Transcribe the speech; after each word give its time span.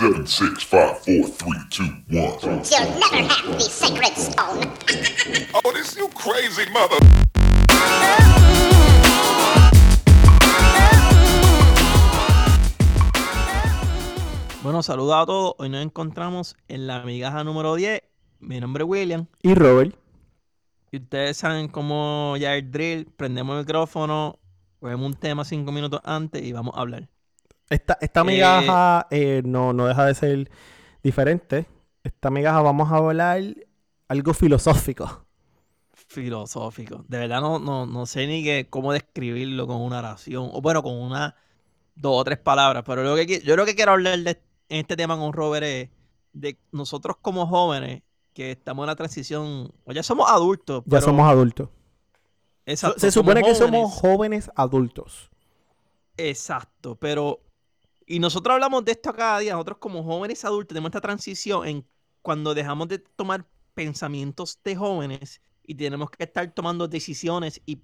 Seven, 0.00 0.26
six, 0.26 0.62
five, 0.62 0.98
four, 1.00 1.28
three, 1.28 1.60
two, 1.68 1.84
one. 2.08 2.32
You'll 2.40 2.88
never 2.98 3.22
have 3.22 3.52
the 3.52 3.60
sacred 3.60 4.16
stone. 4.16 4.72
Oh, 5.62 5.72
this 5.74 5.94
you 5.94 6.08
crazy 6.14 6.64
mother. 6.72 6.96
Bueno, 14.62 14.82
saludos 14.82 15.22
a 15.22 15.26
todos. 15.26 15.54
Hoy 15.58 15.68
nos 15.68 15.82
encontramos 15.82 16.56
en 16.68 16.86
la 16.86 17.02
migaja 17.02 17.44
número 17.44 17.74
10. 17.74 18.00
Mi 18.38 18.58
nombre 18.58 18.84
es 18.84 18.88
William. 18.88 19.26
Y 19.42 19.52
Robert. 19.52 19.94
Y 20.92 20.96
ustedes 20.96 21.36
saben 21.36 21.68
cómo 21.68 22.38
ya 22.38 22.54
el 22.54 22.70
drill. 22.70 23.04
Prendemos 23.18 23.52
el 23.52 23.66
micrófono, 23.66 24.38
cogemos 24.80 25.04
un 25.08 25.14
tema 25.20 25.44
cinco 25.44 25.72
minutos 25.72 26.00
antes 26.04 26.42
y 26.42 26.52
vamos 26.54 26.74
a 26.74 26.80
hablar. 26.80 27.06
Esta, 27.70 27.96
esta 28.00 28.24
migaja 28.24 29.06
eh, 29.10 29.42
no, 29.44 29.72
no 29.72 29.86
deja 29.86 30.04
de 30.04 30.14
ser 30.14 30.50
diferente. 31.04 31.66
Esta 32.02 32.28
migaja 32.30 32.60
vamos 32.62 32.90
a 32.90 32.96
hablar 32.96 33.42
algo 34.08 34.34
filosófico. 34.34 35.24
Filosófico. 35.92 37.04
De 37.06 37.18
verdad 37.18 37.40
no, 37.40 37.60
no, 37.60 37.86
no 37.86 38.06
sé 38.06 38.26
ni 38.26 38.42
que, 38.42 38.66
cómo 38.68 38.92
describirlo 38.92 39.68
con 39.68 39.80
una 39.80 40.00
oración. 40.00 40.50
O 40.52 40.60
bueno, 40.60 40.82
con 40.82 40.94
una, 40.94 41.36
dos 41.94 42.20
o 42.20 42.24
tres 42.24 42.38
palabras. 42.38 42.82
Pero 42.84 43.04
lo 43.04 43.14
que, 43.14 43.40
yo 43.40 43.54
lo 43.54 43.64
que 43.64 43.76
quiero 43.76 43.92
hablar 43.92 44.18
de 44.18 44.42
en 44.68 44.78
este 44.78 44.96
tema 44.96 45.16
con 45.16 45.32
Robert 45.32 45.64
es 45.64 45.90
de 46.32 46.58
nosotros 46.72 47.16
como 47.20 47.46
jóvenes 47.46 48.02
que 48.32 48.52
estamos 48.52 48.84
en 48.84 48.88
la 48.88 48.96
transición. 48.96 49.72
O 49.84 49.92
ya 49.92 50.02
somos 50.02 50.28
adultos. 50.28 50.82
Ya 50.86 51.00
somos 51.00 51.28
adultos. 51.28 51.68
Exacto, 52.66 52.98
Se 52.98 53.12
supone 53.12 53.42
que 53.42 53.54
somos 53.54 53.92
jóvenes 53.92 54.50
adultos. 54.56 55.30
Exacto, 56.16 56.96
pero... 56.96 57.40
Y 58.10 58.18
nosotros 58.18 58.54
hablamos 58.54 58.84
de 58.84 58.90
esto 58.90 59.12
cada 59.14 59.38
día, 59.38 59.52
nosotros 59.52 59.78
como 59.78 60.02
jóvenes 60.02 60.44
adultos 60.44 60.70
tenemos 60.70 60.88
esta 60.88 61.00
transición 61.00 61.64
en 61.68 61.86
cuando 62.22 62.54
dejamos 62.54 62.88
de 62.88 62.98
tomar 62.98 63.46
pensamientos 63.72 64.58
de 64.64 64.74
jóvenes 64.74 65.40
y 65.62 65.76
tenemos 65.76 66.10
que 66.10 66.24
estar 66.24 66.52
tomando 66.52 66.88
decisiones 66.88 67.62
y, 67.66 67.78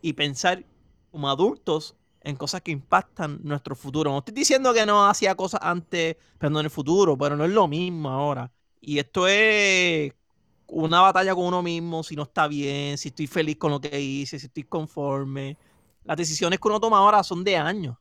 y 0.00 0.14
pensar 0.14 0.64
como 1.10 1.28
adultos 1.28 1.94
en 2.22 2.36
cosas 2.36 2.62
que 2.62 2.70
impactan 2.70 3.38
nuestro 3.42 3.76
futuro. 3.76 4.10
No 4.10 4.20
estoy 4.20 4.32
diciendo 4.32 4.72
que 4.72 4.86
no 4.86 5.06
hacía 5.06 5.34
cosas 5.34 5.60
antes, 5.62 6.16
pero 6.38 6.58
en 6.58 6.64
el 6.64 6.70
futuro, 6.70 7.18
pero 7.18 7.36
no 7.36 7.44
es 7.44 7.50
lo 7.50 7.68
mismo 7.68 8.08
ahora. 8.08 8.50
Y 8.80 8.98
esto 8.98 9.28
es 9.28 10.10
una 10.68 11.02
batalla 11.02 11.34
con 11.34 11.44
uno 11.44 11.62
mismo, 11.62 12.02
si 12.02 12.16
no 12.16 12.22
está 12.22 12.48
bien, 12.48 12.96
si 12.96 13.08
estoy 13.08 13.26
feliz 13.26 13.58
con 13.58 13.72
lo 13.72 13.80
que 13.82 14.00
hice, 14.00 14.38
si 14.38 14.46
estoy 14.46 14.64
conforme. 14.64 15.58
Las 16.04 16.16
decisiones 16.16 16.60
que 16.60 16.68
uno 16.68 16.80
toma 16.80 16.96
ahora 16.96 17.22
son 17.22 17.44
de 17.44 17.58
años. 17.58 17.98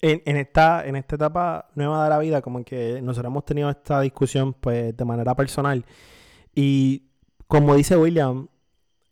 En, 0.00 0.22
en 0.26 0.36
esta, 0.36 0.86
en 0.86 0.94
esta 0.94 1.16
etapa 1.16 1.68
nueva 1.74 2.04
de 2.04 2.10
la 2.10 2.18
vida, 2.18 2.40
como 2.40 2.64
que 2.64 3.00
nosotros 3.02 3.30
hemos 3.30 3.44
tenido 3.44 3.68
esta 3.68 4.00
discusión 4.00 4.52
pues 4.52 4.96
de 4.96 5.04
manera 5.04 5.34
personal. 5.34 5.84
Y 6.54 7.08
como 7.48 7.74
dice 7.74 7.96
William, 7.96 8.46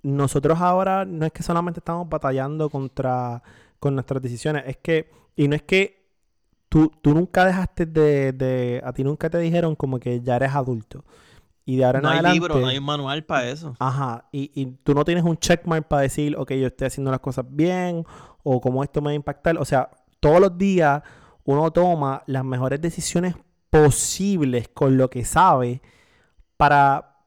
nosotros 0.03 0.61
ahora 0.61 1.05
no 1.05 1.27
es 1.27 1.33
que 1.33 1.43
solamente 1.43 1.81
estamos 1.81 2.09
batallando 2.09 2.71
contra 2.71 3.43
con 3.81 3.95
nuestras 3.95 4.23
decisiones, 4.23 4.65
es 4.67 4.77
que, 4.79 5.11
y 5.35 5.49
no 5.49 5.57
es 5.57 5.63
que 5.63 6.07
tú, 6.69 6.91
tú 7.03 7.15
nunca 7.15 7.45
dejaste 7.45 7.87
de, 7.87 8.33
de, 8.33 8.81
a 8.85 8.93
ti 8.93 9.05
nunca 9.05 9.29
te 9.29 9.39
dijeron 9.39 9.75
como 9.75 9.99
que 9.99 10.21
ya 10.21 10.37
eres 10.37 10.55
adulto. 10.55 11.05
Y 11.65 11.77
de 11.77 11.85
ahora 11.85 11.99
en 11.99 12.03
No 12.05 12.09
hay 12.11 12.15
adelante, 12.19 12.39
libro, 12.39 12.61
no 12.61 12.69
hay 12.69 12.79
un 12.79 12.85
manual 12.85 13.25
para 13.25 13.49
eso. 13.49 13.75
Ajá, 13.81 14.29
y, 14.31 14.53
y 14.55 14.67
tú 14.85 14.95
no 14.95 15.05
tienes 15.05 15.25
un 15.25 15.37
checkmark 15.37 15.89
para 15.89 16.03
decir, 16.03 16.37
ok, 16.37 16.53
yo 16.53 16.69
estoy 16.69 16.87
haciendo 16.87 17.11
las 17.11 17.21
cosas 17.21 17.45
bien, 17.49 18.05
o 18.45 18.61
cómo 18.61 18.85
esto 18.85 19.01
me 19.01 19.07
va 19.07 19.11
a 19.11 19.15
impactar. 19.15 19.59
O 19.59 19.65
sea, 19.65 19.91
todos 20.27 20.41
los 20.41 20.59
días 20.59 21.05
uno 21.45 21.71
toma 21.71 22.25
las 22.27 22.45
mejores 22.45 22.81
decisiones 22.81 23.37
posibles 23.71 24.67
con 24.67 24.97
lo 24.97 25.09
que 25.09 25.25
sabe 25.25 25.81
para 26.57 27.21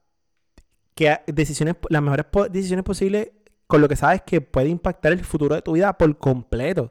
que 0.94 1.20
decisiones, 1.26 1.76
las 1.88 2.02
mejores 2.02 2.26
decisiones 2.50 2.84
posibles 2.84 3.30
con 3.66 3.80
lo 3.80 3.88
que 3.88 3.96
sabes 3.96 4.20
que 4.20 4.42
puede 4.42 4.68
impactar 4.68 5.12
el 5.12 5.24
futuro 5.24 5.54
de 5.54 5.62
tu 5.62 5.72
vida 5.72 5.96
por 5.96 6.18
completo. 6.18 6.90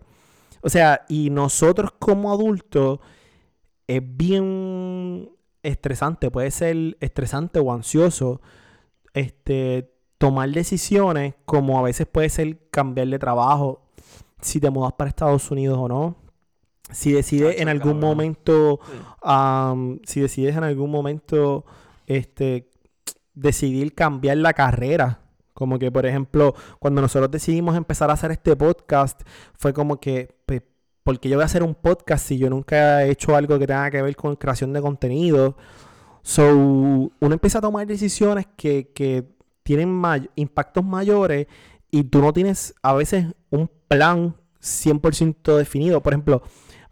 O 0.64 0.70
sea, 0.70 1.06
y 1.10 1.30
nosotros 1.30 1.92
como 2.00 2.34
adultos 2.34 2.98
es 3.86 4.02
bien 4.04 5.30
estresante, 5.62 6.32
puede 6.32 6.50
ser 6.50 6.98
estresante 7.02 7.60
o 7.60 7.72
ansioso 7.72 8.42
este, 9.14 9.94
tomar 10.18 10.50
decisiones 10.50 11.36
como 11.46 11.78
a 11.78 11.84
veces 11.84 12.08
puede 12.08 12.30
ser 12.30 12.68
cambiar 12.72 13.10
de 13.10 13.20
trabajo, 13.20 13.84
si 14.42 14.60
te 14.60 14.70
mudas 14.70 14.94
para 14.94 15.10
Estados 15.10 15.50
Unidos 15.52 15.78
o 15.80 15.88
no, 15.88 16.16
si 16.92 17.12
decides 17.12 17.60
en 17.60 17.70
algún 17.70 17.94
cabrón. 17.94 18.10
momento, 18.10 18.80
Sí. 18.84 20.00
si 20.06 20.22
decides 20.22 20.56
en 20.58 20.64
algún 20.64 20.90
momento 20.92 21.66
este, 22.08 22.70
decidir 23.34 23.94
cambiar 23.94 24.38
la 24.38 24.54
carrera. 24.54 25.20
Como 25.54 25.78
que, 25.78 25.92
por 25.92 26.06
ejemplo, 26.06 26.56
cuando 26.80 27.02
nosotros 27.02 27.30
decidimos 27.32 27.76
empezar 27.76 28.10
a 28.10 28.14
hacer 28.14 28.32
este 28.32 28.56
podcast, 28.56 29.22
fue 29.56 29.74
como 29.74 30.00
que, 30.00 30.36
pues, 30.46 30.62
¿por 31.04 31.20
qué 31.20 31.28
yo 31.30 31.36
voy 31.36 31.44
a 31.44 31.46
hacer 31.46 31.64
un 31.64 31.76
podcast 31.76 32.26
si 32.26 32.38
yo 32.38 32.50
nunca 32.50 33.04
he 33.04 33.12
hecho 33.12 33.36
algo 33.36 33.60
que 33.60 33.68
tenga 33.68 33.92
que 33.92 34.02
ver 34.02 34.16
con 34.16 34.36
creación 34.38 34.72
de 34.74 34.82
contenido? 34.82 35.58
So, 36.22 36.48
uno 36.56 37.34
empieza 37.34 37.58
a 37.60 37.62
tomar 37.62 37.86
decisiones 37.88 38.48
que, 38.56 38.92
que 38.94 39.26
tienen 39.64 39.90
may- 39.92 40.30
impactos 40.36 40.84
mayores 40.84 41.48
y 41.92 42.04
tú 42.04 42.22
no 42.22 42.34
tienes 42.34 42.76
a 42.82 42.94
veces 42.94 43.26
un 43.50 43.70
plan 43.88 44.36
100% 44.62 45.58
definido. 45.58 46.02
Por 46.02 46.14
ejemplo, 46.14 46.44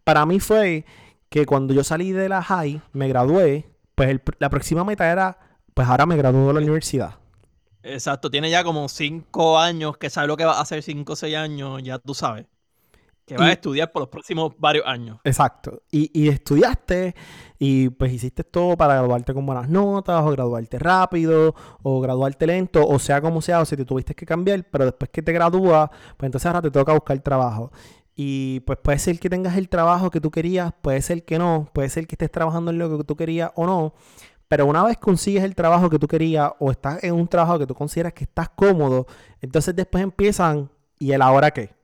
para 0.03 0.25
mí 0.25 0.39
fue 0.39 0.85
que 1.29 1.45
cuando 1.45 1.73
yo 1.73 1.83
salí 1.83 2.11
de 2.11 2.29
la 2.29 2.41
high, 2.41 2.81
me 2.93 3.07
gradué, 3.07 3.69
pues 3.95 4.19
la 4.39 4.49
próxima 4.49 4.83
meta 4.83 5.11
era, 5.11 5.39
pues 5.73 5.87
ahora 5.87 6.05
me 6.05 6.17
gradúo 6.17 6.47
de 6.47 6.53
la 6.53 6.59
universidad. 6.59 7.15
Exacto, 7.83 8.29
tiene 8.29 8.49
ya 8.49 8.63
como 8.63 8.89
cinco 8.89 9.59
años 9.59 9.97
que 9.97 10.09
sabe 10.09 10.27
lo 10.27 10.37
que 10.37 10.45
va 10.45 10.53
a 10.53 10.61
hacer 10.61 10.83
cinco 10.83 11.13
o 11.13 11.15
seis 11.15 11.35
años, 11.35 11.81
ya 11.83 11.99
tú 11.99 12.13
sabes. 12.13 12.45
Que 13.27 13.35
vas 13.35 13.47
Y- 13.47 13.49
a 13.49 13.53
estudiar 13.53 13.91
por 13.91 14.01
los 14.01 14.09
próximos 14.09 14.53
varios 14.57 14.85
años. 14.88 15.19
Exacto. 15.25 15.83
Y, 15.91 16.09
y 16.19 16.29
estudiaste 16.29 17.13
y 17.59 17.89
pues 17.89 18.13
hiciste 18.13 18.43
todo 18.45 18.77
para 18.77 18.95
graduarte 18.95 19.33
con 19.33 19.45
buenas 19.45 19.67
notas 19.69 20.23
o 20.23 20.31
graduarte 20.31 20.79
rápido 20.79 21.53
o 21.83 21.99
graduarte 21.99 22.47
lento 22.47 22.88
o 22.88 22.97
sea 22.99 23.19
como 23.19 23.41
sea 23.41 23.59
o 23.61 23.65
si 23.65 23.75
te 23.75 23.83
tuviste 23.83 24.15
que 24.15 24.25
cambiar, 24.25 24.63
pero 24.71 24.85
después 24.85 25.09
que 25.11 25.21
te 25.21 25.33
gradúas, 25.33 25.89
pues 26.15 26.27
entonces 26.27 26.45
ahora 26.45 26.61
te 26.61 26.71
toca 26.71 26.93
buscar 26.93 27.19
trabajo. 27.19 27.71
Y 28.15 28.61
pues 28.61 28.79
puede 28.81 28.97
ser 28.97 29.19
que 29.19 29.29
tengas 29.29 29.57
el 29.57 29.67
trabajo 29.69 30.09
que 30.09 30.21
tú 30.21 30.31
querías, 30.31 30.73
puede 30.81 31.01
ser 31.01 31.23
que 31.25 31.38
no, 31.38 31.69
puede 31.73 31.89
ser 31.89 32.07
que 32.07 32.15
estés 32.15 32.31
trabajando 32.31 32.71
en 32.71 32.79
lo 32.79 32.97
que 32.97 33.03
tú 33.03 33.15
querías 33.15 33.51
o 33.55 33.65
no, 33.67 33.94
pero 34.47 34.65
una 34.65 34.83
vez 34.85 34.97
consigues 34.97 35.44
el 35.44 35.53
trabajo 35.53 35.89
que 35.89 35.99
tú 35.99 36.07
querías 36.07 36.51
o 36.59 36.71
estás 36.71 37.03
en 37.03 37.13
un 37.13 37.27
trabajo 37.27 37.59
que 37.59 37.67
tú 37.67 37.75
consideras 37.75 38.13
que 38.13 38.23
estás 38.23 38.49
cómodo, 38.49 39.05
entonces 39.41 39.75
después 39.75 40.01
empiezan, 40.03 40.71
¿y 40.97 41.11
el 41.11 41.21
ahora 41.21 41.51
qué? 41.51 41.75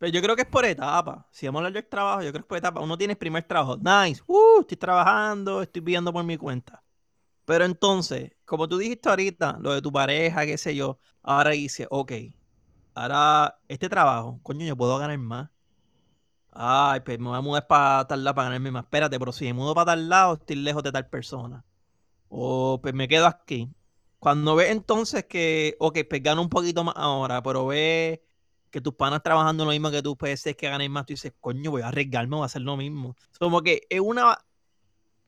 Pero 0.00 0.12
yo 0.12 0.22
creo 0.22 0.34
que 0.34 0.42
es 0.42 0.48
por 0.48 0.64
etapa. 0.64 1.28
Si 1.30 1.46
vamos 1.46 1.58
a 1.58 1.66
hablar 1.66 1.74
del 1.74 1.90
trabajo, 1.90 2.22
yo 2.22 2.30
creo 2.30 2.42
que 2.42 2.46
es 2.46 2.46
por 2.46 2.58
etapa. 2.58 2.80
Uno 2.80 2.96
tiene 2.96 3.12
el 3.12 3.18
primer 3.18 3.42
trabajo. 3.44 3.76
Nice. 3.76 4.22
Uh, 4.26 4.60
estoy 4.62 4.78
trabajando, 4.78 5.60
estoy 5.60 5.82
viviendo 5.82 6.10
por 6.10 6.24
mi 6.24 6.38
cuenta. 6.38 6.82
Pero 7.44 7.66
entonces, 7.66 8.32
como 8.46 8.66
tú 8.66 8.78
dijiste 8.78 9.10
ahorita, 9.10 9.58
lo 9.60 9.74
de 9.74 9.82
tu 9.82 9.92
pareja, 9.92 10.46
qué 10.46 10.56
sé 10.56 10.74
yo, 10.74 10.98
ahora 11.22 11.50
dice, 11.50 11.86
ok, 11.90 12.12
ahora 12.94 13.60
este 13.68 13.90
trabajo, 13.90 14.40
coño, 14.42 14.64
yo 14.66 14.76
puedo 14.76 14.96
ganar 14.98 15.18
más. 15.18 15.50
Ay, 16.52 17.00
pues 17.00 17.18
me 17.18 17.28
voy 17.28 17.38
a 17.38 17.40
mudar 17.42 17.66
para 17.66 18.06
tal 18.06 18.24
lado 18.24 18.34
para 18.36 18.46
ganarme 18.48 18.70
más. 18.70 18.84
Espérate, 18.84 19.18
pero 19.18 19.32
si 19.32 19.44
me 19.46 19.52
mudo 19.54 19.74
para 19.74 19.92
tal 19.92 20.08
lado, 20.08 20.34
estoy 20.34 20.56
lejos 20.56 20.82
de 20.82 20.92
tal 20.92 21.08
persona. 21.08 21.64
O 22.28 22.80
pues 22.82 22.94
me 22.94 23.08
quedo 23.08 23.26
aquí. 23.26 23.70
Cuando 24.18 24.56
ves 24.56 24.70
entonces 24.70 25.26
que, 25.26 25.76
ok, 25.80 25.98
pues 26.08 26.22
gano 26.22 26.42
un 26.42 26.48
poquito 26.48 26.84
más 26.84 26.94
ahora, 26.96 27.42
pero 27.42 27.66
ves 27.66 28.20
que 28.70 28.80
tus 28.80 28.94
panas 28.94 29.22
trabajando 29.22 29.64
lo 29.64 29.70
mismo 29.72 29.90
que 29.90 30.02
tú, 30.02 30.16
ser 30.36 30.56
que 30.56 30.68
ganes 30.68 30.90
más, 30.90 31.06
tú 31.06 31.12
dices, 31.14 31.32
coño, 31.40 31.70
voy 31.70 31.82
a 31.82 31.88
arriesgarme, 31.88 32.36
voy 32.36 32.42
a 32.44 32.46
hacer 32.46 32.62
lo 32.62 32.76
mismo. 32.76 33.16
Como 33.38 33.62
que 33.62 33.82
es 33.90 34.00
una, 34.00 34.38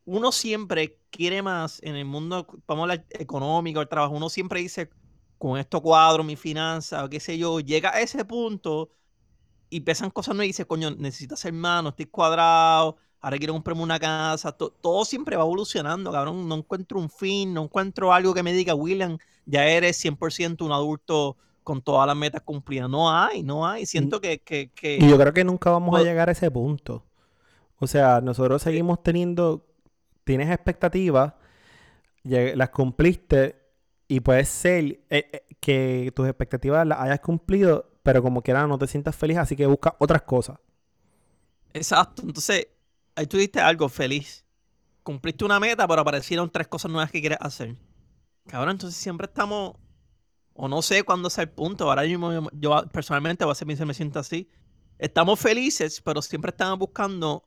uno 0.05 0.33
siempre 0.33 0.99
quiere 1.11 1.43
más 1.43 1.81
en 1.83 1.97
el 1.97 2.05
mundo, 2.05 2.47
vamos 2.67 2.83
a 2.83 2.93
hablar 2.93 3.07
económico, 3.11 3.81
el 3.81 3.89
trabajo, 3.89 4.15
uno 4.15 4.29
siempre 4.29 4.61
dice, 4.61 4.91
con 5.39 5.59
esto 5.59 5.81
cuadro 5.81 6.25
mi 6.25 6.37
finanza, 6.37 7.05
o 7.05 7.09
qué 7.09 7.21
sé 7.21 7.39
yo, 7.39 7.61
llega 7.61 7.91
a 7.95 8.01
ese 8.01 8.25
punto 8.25 8.91
y 9.71 9.81
pesan 9.81 10.11
cosas 10.11 10.35
nuevas 10.35 10.47
y 10.47 10.51
dice, 10.51 10.67
coño, 10.67 10.91
necesito 10.93 11.35
hacer 11.35 11.53
más, 11.53 11.83
no 11.83 11.91
estoy 11.91 12.07
cuadrado, 12.07 12.97
ahora 13.21 13.39
quiero 13.39 13.55
comprarme 13.55 13.83
una 13.83 13.99
casa, 13.99 14.53
to- 14.53 14.71
todo 14.71 15.05
siempre 15.05 15.37
va 15.37 15.43
evolucionando, 15.45 16.13
cabrón, 16.13 16.49
no 16.49 16.57
encuentro 16.57 16.99
un 17.01 17.11
fin, 17.11 17.55
no 17.55 17.65
encuentro 17.65 18.13
algo 18.13 18.35
que 18.35 18.43
me 18.43 18.53
diga, 18.53 18.75
William, 18.75 19.19
ya 19.47 19.67
eres 19.67 19.97
100% 19.97 20.65
un 20.67 20.73
adulto 20.73 21.37
con 21.63 21.83
todas 21.83 22.07
las 22.07 22.17
metas 22.17 22.43
cumplidas. 22.43 22.89
No 22.91 23.11
hay, 23.11 23.43
no 23.43 23.67
hay. 23.67 23.87
Siento 23.87 24.21
que... 24.21 24.41
que, 24.41 24.71
que- 24.73 24.97
Y 25.01 25.09
yo 25.09 25.19
creo 25.19 25.33
que 25.33 25.45
nunca 25.45 25.71
vamos 25.71 25.89
a 25.89 25.99
Pues- 25.99 26.05
llegar 26.05 26.29
a 26.29 26.33
ese 26.33 26.51
punto. 26.51 27.05
O 27.79 27.87
sea, 27.87 28.21
nosotros 28.21 28.63
seguimos 28.63 29.03
teniendo, 29.03 29.67
tienes 30.25 30.51
expectativas, 30.51 31.35
las 32.23 32.71
cumpliste 32.71 33.61
y 34.07 34.21
puede 34.21 34.45
ser 34.45 34.85
eh, 34.85 35.29
eh, 35.33 35.43
que 35.61 36.13
tus 36.15 36.29
expectativas 36.29 36.87
las 36.87 37.01
hayas 37.01 37.21
cumplido, 37.21 37.91
pero 38.05 38.23
como 38.23 38.43
quiera 38.43 38.67
no 38.67 38.79
te 38.79 38.87
sientas 38.87 39.17
feliz, 39.17 39.39
así 39.39 39.57
que 39.57 39.67
busca 39.67 39.97
otras 39.99 40.23
cosas. 40.23 40.59
Exacto. 41.73 42.23
Entonces, 42.23 42.69
ahí 43.17 43.27
tú 43.27 43.37
diste 43.39 43.61
algo 43.61 43.89
feliz. 43.89 44.45
Cumpliste 45.03 45.45
una 45.45 45.59
meta, 45.59 45.89
pero 45.89 46.03
aparecieron 46.03 46.51
tres 46.51 46.69
cosas 46.69 46.91
nuevas 46.91 47.11
que 47.11 47.21
quieres 47.21 47.39
hacer. 47.41 47.77
Cabrón, 48.47 48.73
entonces 48.73 49.01
siempre 49.01 49.27
estamos, 49.27 49.75
o 50.55 50.69
no 50.69 50.83
sé 50.83 51.03
cuándo 51.05 51.31
sea 51.31 51.45
el 51.45 51.51
punto. 51.51 51.89
Ahora 51.89 52.03
mismo 52.03 52.49
yo, 52.53 52.83
personalmente, 52.93 53.45
a 53.45 53.47
veces 53.47 53.67
me 53.67 53.87
me 53.87 53.95
siento 53.95 54.19
así. 54.19 54.49
Estamos 54.99 55.41
felices, 55.41 56.01
pero 56.05 56.23
siempre 56.23 56.51
estamos 56.51 56.79
buscando 56.79 57.45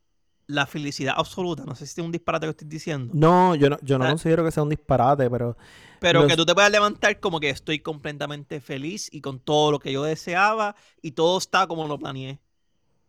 la 0.47 0.65
felicidad 0.67 1.15
absoluta. 1.17 1.63
No 1.65 1.73
sé 1.75 1.87
si 1.87 1.99
es 1.99 2.05
un 2.05 2.11
disparate 2.11 2.45
que 2.45 2.51
estoy 2.51 2.67
diciendo. 2.67 3.11
No, 3.15 3.55
yo 3.55 3.69
no, 3.69 3.77
yo 3.81 3.97
no 3.97 4.05
Ah. 4.05 4.09
considero 4.09 4.43
que 4.43 4.51
sea 4.51 4.61
un 4.63 4.69
disparate, 4.69 5.29
pero 5.29 5.57
Pero 5.99 6.19
Los- 6.21 6.29
que 6.29 6.35
tú 6.37 6.45
te 6.45 6.53
puedas 6.53 6.69
levantar 6.71 7.19
como 7.19 7.39
que 7.39 7.49
estoy 7.49 7.79
completamente 7.79 8.59
feliz 8.61 9.09
y 9.11 9.21
con 9.21 9.39
todo 9.39 9.71
lo 9.71 9.79
que 9.79 9.91
yo 9.91 10.03
deseaba 10.03 10.75
y 11.01 11.11
todo 11.13 11.37
está 11.39 11.65
como 11.67 11.87
lo 11.87 11.97
planeé. 11.97 12.39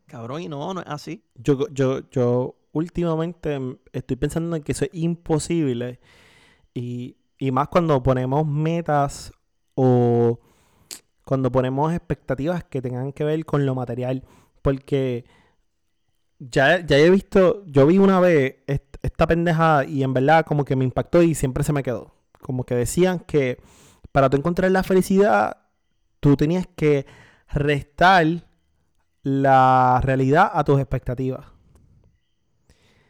Cabrón, 0.07 0.41
y 0.41 0.47
no, 0.47 0.73
no 0.73 0.79
es 0.81 0.87
así. 0.87 1.21
yo, 1.35 1.67
yo, 1.69 2.09
yo 2.09 2.55
últimamente 2.71 3.59
estoy 3.91 4.15
pensando 4.15 4.55
en 4.55 4.63
que 4.63 4.71
eso 4.71 4.85
es 4.85 4.91
imposible. 4.93 5.99
Y, 6.73 7.17
y 7.37 7.51
más 7.51 7.67
cuando 7.67 8.01
ponemos 8.01 8.47
metas 8.47 9.31
o 9.77 10.41
cuando 11.25 11.51
ponemos 11.51 11.93
expectativas 11.93 12.63
que 12.65 12.81
tengan 12.81 13.13
que 13.13 13.23
ver 13.25 13.45
con 13.45 13.65
lo 13.65 13.75
material. 13.75 14.23
Porque 14.61 15.25
ya, 16.39 16.85
ya 16.85 16.97
he 16.97 17.09
visto, 17.09 17.63
yo 17.65 17.85
vi 17.87 17.97
una 17.97 18.19
vez 18.19 18.57
est- 18.67 18.97
esta 19.01 19.27
pendeja 19.27 19.85
y 19.85 20.03
en 20.03 20.13
verdad 20.13 20.45
como 20.45 20.65
que 20.65 20.75
me 20.75 20.85
impactó 20.85 21.21
y 21.23 21.35
siempre 21.35 21.63
se 21.63 21.73
me 21.73 21.83
quedó. 21.83 22.13
Como 22.41 22.63
que 22.65 22.75
decían 22.75 23.19
que 23.19 23.57
para 24.11 24.29
tú 24.29 24.37
encontrar 24.37 24.71
la 24.71 24.83
felicidad, 24.83 25.57
tú 26.19 26.35
tenías 26.37 26.67
que 26.75 27.05
restar 27.49 28.25
la 29.23 30.01
realidad 30.03 30.51
a 30.53 30.63
tus 30.63 30.79
expectativas. 30.79 31.45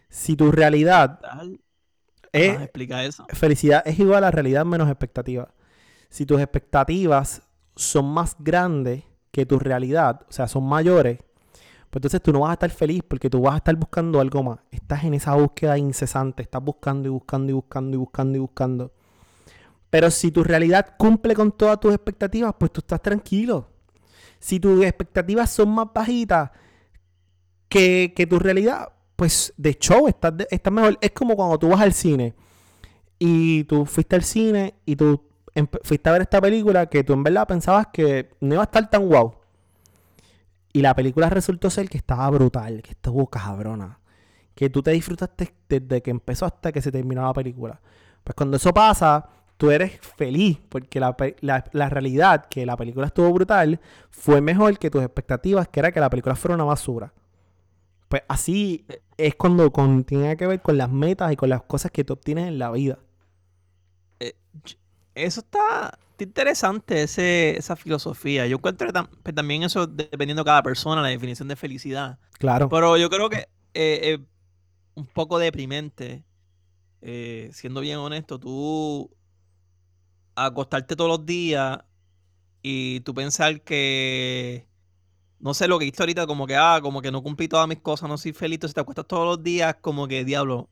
Si 0.10 0.36
tu 0.36 0.52
realidad 0.52 1.20
es 2.34 2.60
Ajá, 2.60 2.64
explica 2.64 3.04
eso. 3.04 3.32
felicidad 3.34 3.84
es 3.86 4.00
igual 4.00 4.24
a 4.24 4.32
realidad 4.32 4.66
menos 4.66 4.90
expectativa. 4.90 5.54
Si 6.10 6.26
tus 6.26 6.40
expectativas 6.40 7.42
son 7.76 8.06
más 8.06 8.36
grandes 8.40 9.04
que 9.32 9.46
tu 9.46 9.60
realidad, 9.60 10.26
o 10.28 10.32
sea, 10.32 10.48
son 10.48 10.64
mayores, 10.64 11.20
pues 11.90 12.00
entonces 12.00 12.22
tú 12.22 12.34
no 12.34 12.42
vas 12.42 12.52
a 12.52 12.54
estar 12.54 12.70
feliz 12.70 13.02
porque 13.08 13.30
tú 13.30 13.42
vas 13.42 13.54
a 13.54 13.58
estar 13.58 13.76
buscando 13.76 14.20
algo 14.20 14.44
más. 14.44 14.60
Estás 14.72 15.04
en 15.04 15.14
esa 15.14 15.36
búsqueda 15.36 15.78
incesante, 15.78 16.44
estás 16.44 16.62
buscando 16.62 17.08
y 17.08 17.12
buscando 17.12 17.52
y 17.52 17.54
buscando 17.54 17.96
y 17.96 17.98
buscando 18.00 18.38
y 18.38 18.40
buscando. 18.40 18.92
Pero 19.90 20.12
si 20.12 20.32
tu 20.32 20.44
realidad 20.44 20.96
cumple 20.98 21.34
con 21.34 21.52
todas 21.52 21.80
tus 21.80 21.94
expectativas, 21.94 22.54
pues 22.60 22.72
tú 22.72 22.82
estás 22.82 23.02
tranquilo. 23.02 23.70
Si 24.40 24.60
tus 24.60 24.84
expectativas 24.84 25.50
son 25.50 25.70
más 25.70 25.88
bajitas 25.94 26.52
que, 27.70 28.14
que 28.16 28.28
tu 28.28 28.38
realidad, 28.38 28.90
pues 29.16 29.54
de 29.58 29.74
show 29.76 30.08
estás, 30.08 30.34
estás 30.52 30.74
mejor. 30.74 30.98
Es 31.02 31.12
como 31.12 31.36
cuando 31.36 31.58
tú 31.58 31.70
vas 31.70 31.82
al 31.82 31.94
cine 31.94 32.36
y 33.18 33.64
tú 33.64 33.86
fuiste 33.86 34.16
al 34.16 34.24
cine 34.24 34.76
y 34.86 34.96
tú 34.96 35.24
fuiste 35.84 36.10
a 36.10 36.14
ver 36.14 36.22
esta 36.22 36.42
película 36.42 36.88
que 36.88 37.04
tú 37.04 37.14
en 37.14 37.24
verdad 37.24 37.48
pensabas 37.48 37.88
que 37.88 38.30
no 38.42 38.54
iba 38.56 38.64
a 38.64 38.66
estar 38.66 38.90
tan 38.90 39.08
guau. 39.08 39.36
Y 40.74 40.82
la 40.82 40.94
película 40.96 41.30
resultó 41.30 41.70
ser 41.70 41.90
que 41.90 41.98
estaba 41.98 42.30
brutal, 42.30 42.82
que 42.82 42.92
estuvo 42.92 43.28
cabrona. 43.28 44.00
Que 44.56 44.70
tú 44.70 44.82
te 44.84 44.92
disfrutaste 44.92 45.54
desde 45.70 46.02
que 46.02 46.12
empezó 46.12 46.46
hasta 46.46 46.72
que 46.72 46.82
se 46.82 46.92
terminó 46.92 47.24
la 47.24 47.34
película. 47.34 47.80
Pues 48.24 48.36
cuando 48.36 48.58
eso 48.58 48.74
pasa, 48.74 49.30
tú 49.58 49.72
eres 49.72 50.00
feliz 50.00 50.60
porque 50.70 51.00
la, 51.00 51.16
la- 51.42 51.64
la 51.72 51.90
realidad 51.90 52.46
que 52.50 52.66
la 52.66 52.78
película 52.78 53.08
estuvo 53.08 53.32
brutal 53.34 53.80
fue 54.12 54.42
mejor 54.42 54.78
que 54.78 54.90
tus 54.92 55.02
expectativas, 55.04 55.68
que 55.68 55.80
era 55.80 55.92
que 55.92 56.00
la 56.00 56.10
película 56.10 56.36
fuera 56.36 56.56
una 56.56 56.64
basura. 56.66 57.14
Pues 58.10 58.24
así 58.28 58.86
es 59.18 59.36
cuando 59.36 59.72
con- 59.72 60.04
tiene 60.04 60.38
que 60.38 60.48
ver 60.48 60.62
con 60.62 60.78
las 60.78 60.90
metas 60.92 61.32
y 61.32 61.36
con 61.36 61.50
las 61.50 61.64
cosas 61.64 61.92
que 61.92 62.04
tú 62.04 62.14
obtienes 62.14 62.48
en 62.48 62.60
la 62.60 62.72
vida. 62.72 63.00
Eso 65.24 65.42
está, 65.42 65.98
está 66.12 66.24
interesante, 66.24 67.04
ese, 67.04 67.58
esa 67.58 67.76
filosofía. 67.76 68.48
Yo 68.48 68.58
encuentro 68.58 68.92
que 68.92 69.02
que 69.24 69.34
también 69.34 69.64
eso, 69.64 69.88
dependiendo 69.88 70.44
de 70.44 70.48
cada 70.48 70.64
persona, 70.64 71.02
la 71.02 71.10
definición 71.10 71.48
de 71.48 71.56
felicidad. 71.56 72.20
Claro. 72.40 72.70
Pero 72.70 72.98
yo 72.98 73.10
creo 73.10 73.30
que 73.30 73.48
eh, 73.74 74.14
es 74.14 74.20
un 74.96 75.08
poco 75.08 75.40
deprimente, 75.40 76.24
eh, 77.02 77.50
siendo 77.54 77.82
bien 77.82 77.98
honesto, 78.00 78.40
tú 78.40 79.12
acostarte 80.36 80.96
todos 80.96 81.10
los 81.10 81.26
días 81.26 81.80
y 82.62 83.02
tú 83.02 83.14
pensar 83.14 83.62
que, 83.64 84.68
no 85.40 85.54
sé, 85.54 85.68
lo 85.68 85.80
que 85.80 85.86
hiciste 85.86 86.04
ahorita, 86.04 86.28
como 86.28 86.48
que, 86.48 86.56
ah, 86.56 86.80
como 86.82 87.02
que 87.02 87.12
no 87.12 87.24
cumplí 87.24 87.48
todas 87.48 87.68
mis 87.68 87.80
cosas, 87.82 88.10
no 88.10 88.18
soy 88.18 88.34
feliz, 88.34 88.58
entonces 88.58 88.76
te 88.76 88.82
acuestas 88.82 89.08
todos 89.08 89.26
los 89.26 89.44
días 89.44 89.78
como 89.82 90.08
que, 90.08 90.26
diablo, 90.26 90.70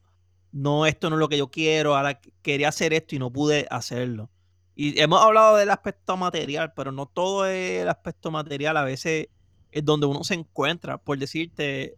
no, 0.52 0.86
esto 0.86 1.10
no 1.10 1.18
es 1.18 1.20
lo 1.20 1.30
que 1.30 1.38
yo 1.38 1.50
quiero, 1.52 1.96
ahora 1.98 2.22
qu- 2.22 2.34
quería 2.42 2.70
hacer 2.70 2.94
esto 2.94 3.16
y 3.16 3.20
no 3.20 3.32
pude 3.32 3.68
hacerlo. 3.70 4.32
Y 4.76 5.00
hemos 5.00 5.22
hablado 5.22 5.56
del 5.56 5.70
aspecto 5.70 6.18
material, 6.18 6.74
pero 6.76 6.92
no 6.92 7.06
todo 7.06 7.46
es 7.46 7.82
el 7.84 7.90
aspecto 7.90 8.30
material, 8.32 8.76
a 8.78 8.84
veces 8.84 9.28
es 9.72 9.86
donde 9.86 10.06
uno 10.06 10.24
se 10.24 10.34
encuentra. 10.34 10.98
Por 10.98 11.18
decirte, 11.18 11.96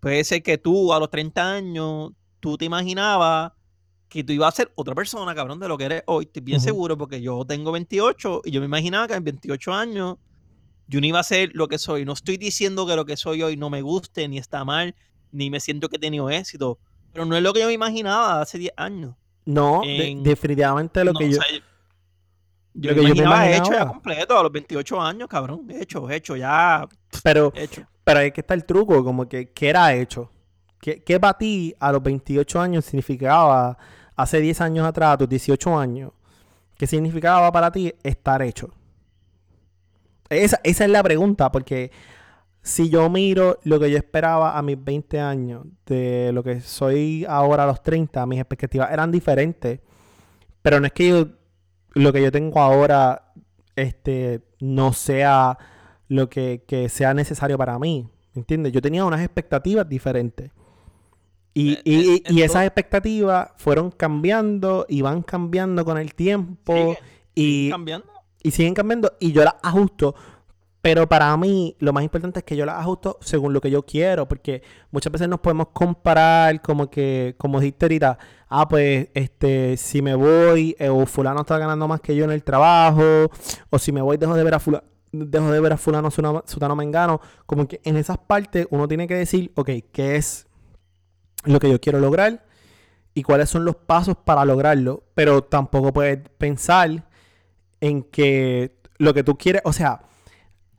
puede 0.00 0.22
ser 0.24 0.42
que 0.42 0.56
tú 0.58 0.92
a 0.92 1.00
los 1.00 1.10
30 1.10 1.52
años, 1.52 2.12
tú 2.40 2.56
te 2.56 2.64
imaginabas 2.64 3.52
que 4.08 4.22
tú 4.22 4.32
ibas 4.32 4.52
a 4.52 4.56
ser 4.56 4.72
otra 4.74 4.94
persona, 4.94 5.34
cabrón, 5.34 5.58
de 5.58 5.68
lo 5.68 5.78
que 5.78 5.84
eres 5.84 6.02
hoy. 6.06 6.24
Estoy 6.26 6.42
bien 6.42 6.60
seguro 6.60 6.98
porque 6.98 7.20
yo 7.22 7.44
tengo 7.46 7.72
28 7.72 8.42
y 8.44 8.50
yo 8.50 8.60
me 8.60 8.66
imaginaba 8.66 9.08
que 9.08 9.14
en 9.14 9.24
28 9.24 9.72
años 9.72 10.16
yo 10.86 11.00
no 11.00 11.06
iba 11.06 11.18
a 11.18 11.22
ser 11.22 11.50
lo 11.54 11.66
que 11.66 11.78
soy. 11.78 12.04
No 12.04 12.12
estoy 12.12 12.36
diciendo 12.36 12.86
que 12.86 12.94
lo 12.94 13.06
que 13.06 13.16
soy 13.16 13.42
hoy 13.42 13.56
no 13.56 13.70
me 13.70 13.80
guste, 13.82 14.28
ni 14.28 14.36
está 14.38 14.64
mal, 14.64 14.94
ni 15.32 15.48
me 15.50 15.60
siento 15.60 15.88
que 15.88 15.96
he 15.96 15.98
tenido 15.98 16.28
éxito. 16.28 16.78
Pero 17.12 17.24
no 17.24 17.36
es 17.36 17.42
lo 17.42 17.52
que 17.54 17.60
yo 17.60 17.66
me 17.68 17.72
imaginaba 17.72 18.40
hace 18.42 18.58
10 18.58 18.74
años. 18.76 19.14
No, 19.46 19.80
de- 19.82 20.08
en- 20.08 20.22
definitivamente 20.22 21.02
lo 21.04 21.12
No, 21.14 21.18
que 21.18 21.24
o 21.24 21.28
yo... 21.28 21.34
sea, 21.40 21.46
yo, 22.74 22.90
lo 22.90 22.96
que 22.96 23.02
yo 23.02 23.14
me 23.14 23.20
imaginaba 23.20 23.50
hecho 23.50 23.72
ya 23.72 23.86
completo 23.86 24.38
a 24.38 24.42
los 24.42 24.52
28 24.52 25.00
años, 25.00 25.28
cabrón. 25.28 25.66
Hecho, 25.70 26.10
hecho, 26.10 26.36
ya 26.36 26.86
Pero, 27.22 27.52
hecho. 27.54 27.82
pero 28.04 28.20
ahí 28.20 28.32
que 28.32 28.40
está 28.40 28.54
el 28.54 28.64
truco, 28.64 29.04
como 29.04 29.28
que, 29.28 29.50
¿qué 29.50 29.68
era 29.68 29.94
hecho? 29.94 30.30
¿Qué, 30.80 31.02
qué 31.02 31.20
para 31.20 31.38
ti 31.38 31.74
a 31.78 31.92
los 31.92 32.02
28 32.02 32.60
años 32.60 32.84
significaba 32.84 33.76
hace 34.16 34.40
10 34.40 34.60
años 34.62 34.86
atrás, 34.86 35.14
a 35.14 35.18
tus 35.18 35.28
18 35.28 35.78
años? 35.78 36.12
¿Qué 36.76 36.86
significaba 36.86 37.52
para 37.52 37.70
ti 37.70 37.94
estar 38.02 38.42
hecho? 38.42 38.70
Esa, 40.28 40.60
esa 40.64 40.84
es 40.84 40.90
la 40.90 41.02
pregunta, 41.02 41.52
porque 41.52 41.90
si 42.62 42.88
yo 42.88 43.10
miro 43.10 43.58
lo 43.64 43.78
que 43.78 43.90
yo 43.90 43.98
esperaba 43.98 44.56
a 44.56 44.62
mis 44.62 44.82
20 44.82 45.20
años 45.20 45.66
de 45.84 46.30
lo 46.32 46.42
que 46.42 46.60
soy 46.60 47.26
ahora 47.28 47.64
a 47.64 47.66
los 47.66 47.82
30, 47.82 48.24
mis 48.26 48.38
expectativas 48.40 48.90
eran 48.90 49.10
diferentes. 49.10 49.80
Pero 50.62 50.80
no 50.80 50.86
es 50.86 50.92
que 50.92 51.08
yo, 51.08 51.26
lo 51.94 52.12
que 52.12 52.22
yo 52.22 52.30
tengo 52.32 52.60
ahora 52.60 53.32
este, 53.76 54.40
no 54.60 54.92
sea 54.92 55.58
lo 56.08 56.28
que, 56.28 56.64
que 56.66 56.88
sea 56.88 57.14
necesario 57.14 57.56
para 57.58 57.78
mí. 57.78 58.08
¿Me 58.34 58.40
entiendes? 58.40 58.72
Yo 58.72 58.80
tenía 58.82 59.04
unas 59.04 59.20
expectativas 59.20 59.88
diferentes. 59.88 60.50
Y, 61.54 61.74
Eh, 61.74 61.80
y- 61.84 61.94
eh, 62.14 62.22
y- 62.28 62.38
y 62.38 62.42
esas 62.42 62.64
expectativas 62.64 63.50
fueron 63.58 63.90
cambiando 63.90 64.86
y 64.88 65.02
van 65.02 65.22
cambiando 65.22 65.84
con 65.84 65.98
el 65.98 66.14
tiempo. 66.14 66.74
Sigue, 66.74 66.98
y, 67.34 67.70
cambiando. 67.70 68.06
y 68.42 68.50
siguen 68.50 68.74
cambiando 68.74 69.12
y 69.20 69.32
yo 69.32 69.44
las 69.44 69.54
ajusto. 69.62 70.14
Pero 70.80 71.08
para 71.08 71.36
mí 71.36 71.76
lo 71.78 71.92
más 71.92 72.02
importante 72.02 72.40
es 72.40 72.44
que 72.44 72.56
yo 72.56 72.66
las 72.66 72.76
ajusto 72.80 73.16
según 73.20 73.52
lo 73.52 73.60
que 73.60 73.70
yo 73.70 73.84
quiero, 73.84 74.26
porque 74.26 74.62
muchas 74.90 75.12
veces 75.12 75.28
nos 75.28 75.38
podemos 75.40 75.68
comparar 75.72 76.60
como 76.60 76.90
que, 76.90 77.36
como 77.38 77.60
dijiste 77.60 77.84
ahorita, 77.84 78.18
ah, 78.60 78.68
pues, 78.68 79.08
este, 79.14 79.76
si 79.76 80.02
me 80.02 80.14
voy, 80.14 80.76
eh, 80.78 80.88
o 80.88 81.06
fulano 81.06 81.40
está 81.40 81.58
ganando 81.58 81.88
más 81.88 82.00
que 82.00 82.14
yo 82.16 82.24
en 82.24 82.30
el 82.32 82.44
trabajo, 82.44 83.30
o 83.70 83.78
si 83.78 83.92
me 83.92 84.02
voy 84.02 84.16
dejo 84.18 84.34
de 84.34 84.44
ver 84.44 84.54
a 84.54 84.60
fulano, 84.60 84.84
dejo 85.12 85.50
de 85.50 85.60
ver 85.60 85.72
a 85.72 85.76
fulano, 85.76 86.10
sutano, 86.10 86.76
mengano, 86.76 87.20
como 87.46 87.66
que 87.68 87.80
en 87.84 87.96
esas 87.96 88.18
partes 88.18 88.66
uno 88.70 88.88
tiene 88.88 89.06
que 89.08 89.14
decir, 89.14 89.52
ok, 89.56 89.70
¿qué 89.92 90.16
es 90.16 90.46
lo 91.44 91.58
que 91.60 91.70
yo 91.70 91.80
quiero 91.80 92.00
lograr? 92.00 92.44
Y 93.14 93.22
cuáles 93.22 93.50
son 93.50 93.64
los 93.64 93.76
pasos 93.76 94.16
para 94.24 94.44
lograrlo, 94.44 95.04
pero 95.14 95.42
tampoco 95.44 95.92
puedes 95.92 96.20
pensar 96.38 97.08
en 97.80 98.02
que 98.04 98.76
lo 98.98 99.14
que 99.14 99.24
tú 99.24 99.36
quieres, 99.36 99.62
o 99.64 99.72
sea, 99.72 100.02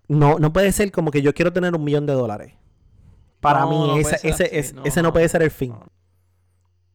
no, 0.08 0.40
no 0.40 0.54
puede 0.54 0.72
ser 0.72 0.92
como 0.92 1.12
que 1.12 1.22
yo 1.22 1.34
quiero 1.34 1.54
tener 1.54 1.76
un 1.76 1.84
millón 1.84 2.06
de 2.06 2.14
dólares. 2.14 2.54
Para 3.40 3.62
No, 3.62 3.70
mí, 3.70 3.88
no 3.88 3.98
ese, 3.98 4.20
ese, 4.50 4.74
no, 4.74 4.84
ese 4.86 5.02
no. 5.02 5.12
puede 5.14 5.28
ser 5.30 5.42
el 5.44 5.52
fin. 5.52 5.76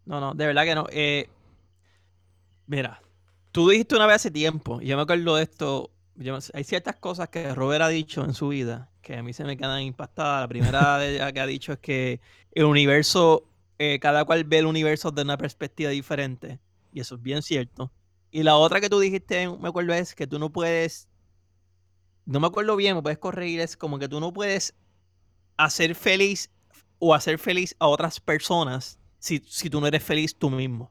No. 0.08 0.20
No, 0.20 0.34
de 0.34 0.46
verdad 0.46 0.64
que 0.64 0.74
no. 0.74 0.86
Eh, 0.90 1.28
mira, 2.66 3.02
tú 3.52 3.68
dijiste 3.68 3.94
una 3.94 4.06
vez 4.06 4.16
hace 4.16 4.30
tiempo, 4.30 4.80
y 4.80 4.86
yo 4.86 4.96
me 4.96 5.02
acuerdo 5.02 5.36
de 5.36 5.42
esto. 5.42 5.90
yo 6.16 6.38
hay 6.54 6.64
ciertas 6.64 6.96
cosas 6.96 7.28
que 7.28 7.54
Robert 7.54 7.82
ha 7.82 7.88
dicho 7.88 8.24
en 8.24 8.32
su 8.32 8.48
vida 8.48 8.90
que 9.02 9.16
a 9.16 9.22
mí 9.22 9.34
se 9.34 9.44
me 9.44 9.56
quedan 9.56 9.82
impactadas. 9.82 10.42
La 10.42 10.48
primera 10.48 10.98
de 10.98 11.32
que 11.32 11.40
ha 11.40 11.46
dicho 11.46 11.72
es 11.74 11.78
que 11.78 12.20
el 12.52 12.64
universo, 12.64 13.44
eh, 13.78 13.98
cada 14.00 14.24
cual 14.24 14.44
ve 14.44 14.58
el 14.58 14.66
universo 14.66 15.10
de 15.10 15.22
una 15.22 15.36
perspectiva 15.36 15.90
diferente. 15.90 16.58
Y 16.92 17.00
eso 17.00 17.16
es 17.16 17.22
bien 17.22 17.42
cierto. 17.42 17.92
Y 18.30 18.42
la 18.42 18.56
otra 18.56 18.80
que 18.80 18.88
tú 18.88 18.98
dijiste, 19.00 19.46
me 19.48 19.68
acuerdo, 19.68 19.92
es 19.92 20.14
que 20.14 20.26
tú 20.26 20.38
no 20.38 20.50
puedes. 20.50 21.08
No 22.24 22.40
me 22.40 22.46
acuerdo 22.46 22.76
bien, 22.76 22.96
me 22.96 23.02
puedes 23.02 23.18
corregir, 23.18 23.60
es 23.60 23.76
como 23.76 23.98
que 23.98 24.08
tú 24.08 24.20
no 24.20 24.32
puedes 24.32 24.74
hacer 25.58 25.94
feliz 25.94 26.50
o 26.98 27.14
hacer 27.14 27.38
feliz 27.38 27.76
a 27.78 27.88
otras 27.88 28.20
personas 28.20 28.98
si, 29.18 29.42
si 29.46 29.70
tú 29.70 29.80
no 29.80 29.86
eres 29.86 30.02
feliz 30.02 30.36
tú 30.36 30.50
mismo. 30.50 30.90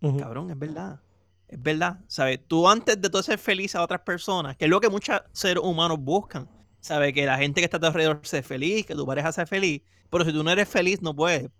Cabrón, 0.00 0.50
es 0.50 0.58
verdad. 0.58 1.00
Es 1.48 1.62
verdad. 1.62 2.00
¿Sabes? 2.06 2.40
Tú 2.46 2.68
antes 2.68 3.00
de 3.00 3.08
tú 3.08 3.22
ser 3.22 3.38
feliz 3.38 3.74
a 3.74 3.82
otras 3.82 4.00
personas, 4.00 4.56
que 4.56 4.66
es 4.66 4.70
lo 4.70 4.80
que 4.80 4.88
muchos 4.88 5.20
seres 5.32 5.62
humanos 5.62 5.98
buscan. 6.00 6.48
¿Sabes? 6.80 7.12
Que 7.12 7.26
la 7.26 7.38
gente 7.38 7.60
que 7.60 7.64
está 7.64 7.78
a 7.78 7.80
tu 7.80 7.86
alrededor 7.86 8.20
sea 8.22 8.42
feliz, 8.42 8.86
que 8.86 8.94
tu 8.94 9.04
pareja 9.04 9.32
sea 9.32 9.46
feliz. 9.46 9.82
Pero 10.10 10.24
si 10.24 10.32
tú 10.32 10.44
no 10.44 10.50
eres 10.50 10.68
feliz, 10.68 11.02
no 11.02 11.14
puedes. 11.14 11.50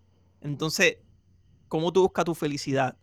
Entonces, 0.40 0.98
¿cómo 1.66 1.92
tú 1.92 2.02
buscas 2.02 2.24
tu 2.24 2.34
felicidad? 2.34 2.96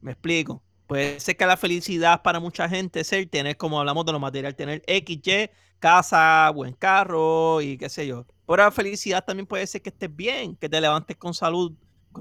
Me 0.00 0.12
explico. 0.12 0.62
Puede 0.86 1.20
ser 1.20 1.36
que 1.36 1.46
la 1.46 1.56
felicidad 1.56 2.22
para 2.22 2.40
mucha 2.40 2.68
gente 2.68 3.00
es 3.00 3.06
ser 3.06 3.28
tener, 3.28 3.56
como 3.56 3.78
hablamos 3.78 4.06
de 4.06 4.12
lo 4.12 4.20
material, 4.20 4.54
tener 4.54 4.82
X, 4.86 5.20
Y, 5.22 5.50
casa, 5.78 6.50
buen 6.54 6.74
carro 6.74 7.60
y 7.60 7.76
qué 7.76 7.88
sé 7.88 8.06
yo. 8.06 8.26
Pero 8.46 8.62
la 8.62 8.70
felicidad 8.70 9.24
también 9.24 9.46
puede 9.46 9.66
ser 9.66 9.82
que 9.82 9.90
estés 9.90 10.14
bien, 10.14 10.56
que 10.56 10.68
te 10.68 10.80
levantes 10.80 11.16
con 11.16 11.34
salud, 11.34 11.72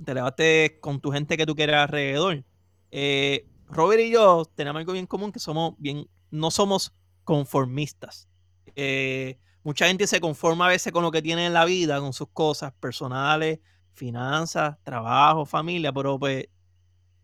te 0.06 0.14
levantes 0.14 0.72
con 0.82 1.00
tu 1.00 1.12
gente 1.12 1.38
que 1.38 1.46
tú 1.46 1.56
quieres 1.56 1.76
alrededor. 1.76 2.44
Eh, 2.92 3.48
Robert 3.70 4.02
y 4.02 4.12
yo 4.12 4.46
tenemos 4.56 4.80
algo 4.80 4.94
bien 4.94 5.08
común 5.08 5.32
que 5.32 5.40
somos 5.40 5.76
bien, 5.78 6.08
no 6.32 6.52
somos 6.52 6.94
conformistas. 7.24 8.28
Eh, 8.76 9.40
mucha 9.64 9.88
gente 9.88 10.08
se 10.08 10.22
conforma 10.22 10.66
a 10.66 10.70
veces 10.70 10.94
con 10.94 11.04
lo 11.04 11.12
que 11.12 11.22
tiene 11.22 11.46
en 11.46 11.54
la 11.54 11.66
vida, 11.66 12.00
con 12.00 12.14
sus 12.14 12.30
cosas 12.30 12.74
personales, 12.74 13.60
finanzas, 13.94 14.78
trabajo, 14.84 15.46
familia, 15.46 15.92
pero 15.92 16.18
pues 16.18 16.48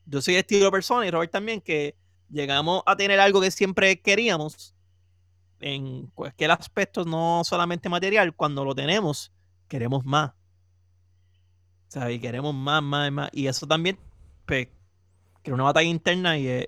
yo 0.05 0.21
soy 0.21 0.35
estilo 0.35 0.65
de 0.65 0.71
persona 0.71 1.05
y 1.05 1.11
Robert 1.11 1.31
también 1.31 1.61
que 1.61 1.95
llegamos 2.29 2.83
a 2.85 2.95
tener 2.95 3.19
algo 3.19 3.39
que 3.39 3.51
siempre 3.51 4.01
queríamos 4.01 4.75
en 5.59 6.07
cualquier 6.07 6.51
aspecto, 6.51 7.05
no 7.05 7.43
solamente 7.45 7.87
material, 7.87 8.35
cuando 8.35 8.65
lo 8.65 8.75
tenemos, 8.75 9.31
queremos 9.69 10.03
más. 10.03 10.31
¿Sabes? 11.93 12.15
Y 12.17 12.19
queremos 12.19 12.53
más, 12.55 12.81
más, 12.81 13.11
más. 13.11 13.29
Y 13.33 13.47
eso 13.47 13.67
también, 13.67 13.97
pues, 14.45 14.67
una 15.47 15.63
batalla 15.63 15.89
interna 15.89 16.37
y 16.37 16.47
es, 16.47 16.67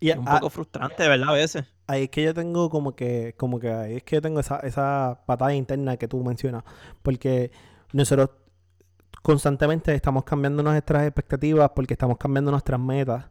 Y 0.00 0.10
es 0.10 0.16
un 0.16 0.28
a- 0.28 0.32
poco 0.32 0.50
frustrante, 0.50 1.08
¿verdad? 1.08 1.30
A 1.30 1.32
veces. 1.32 1.64
ahí 1.88 2.04
es 2.04 2.10
que 2.10 2.22
yo 2.24 2.34
tengo 2.34 2.70
como 2.70 2.94
que, 2.94 3.34
como 3.36 3.58
que 3.60 3.70
ahí 3.72 3.96
es 3.96 4.02
que 4.04 4.16
yo 4.16 4.22
tengo 4.22 4.40
esa, 4.40 4.58
esa 4.60 5.20
batalla 5.26 5.54
interna 5.54 5.96
que 5.96 6.08
tú 6.08 6.22
mencionas. 6.22 6.64
Porque 7.02 7.50
nosotros 7.92 8.30
constantemente 9.22 9.94
estamos 9.94 10.24
cambiando 10.24 10.62
nuestras 10.62 11.04
expectativas 11.06 11.70
porque 11.74 11.94
estamos 11.94 12.18
cambiando 12.18 12.50
nuestras 12.50 12.80
metas. 12.80 13.24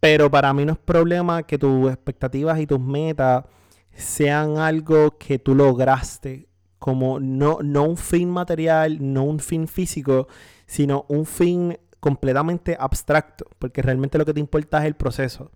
Pero 0.00 0.30
para 0.30 0.52
mí 0.52 0.64
no 0.64 0.72
es 0.72 0.78
problema 0.78 1.42
que 1.42 1.58
tus 1.58 1.88
expectativas 1.90 2.58
y 2.60 2.66
tus 2.66 2.80
metas 2.80 3.44
sean 3.92 4.58
algo 4.58 5.16
que 5.18 5.38
tú 5.38 5.54
lograste. 5.54 6.48
Como 6.86 7.18
no, 7.18 7.58
no 7.64 7.82
un 7.82 7.96
fin 7.96 8.30
material, 8.30 8.98
no 9.00 9.24
un 9.24 9.40
fin 9.40 9.66
físico, 9.66 10.28
sino 10.66 11.04
un 11.08 11.26
fin 11.26 11.76
completamente 11.98 12.76
abstracto. 12.78 13.44
Porque 13.58 13.82
realmente 13.82 14.18
lo 14.18 14.24
que 14.24 14.32
te 14.32 14.38
importa 14.38 14.78
es 14.78 14.84
el 14.84 14.94
proceso. 14.94 15.50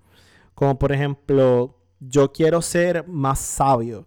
Como 0.57 0.77
por 0.77 0.91
ejemplo, 0.91 1.77
yo 2.01 2.33
quiero 2.33 2.61
ser 2.63 3.07
más 3.07 3.39
sabio. 3.39 4.07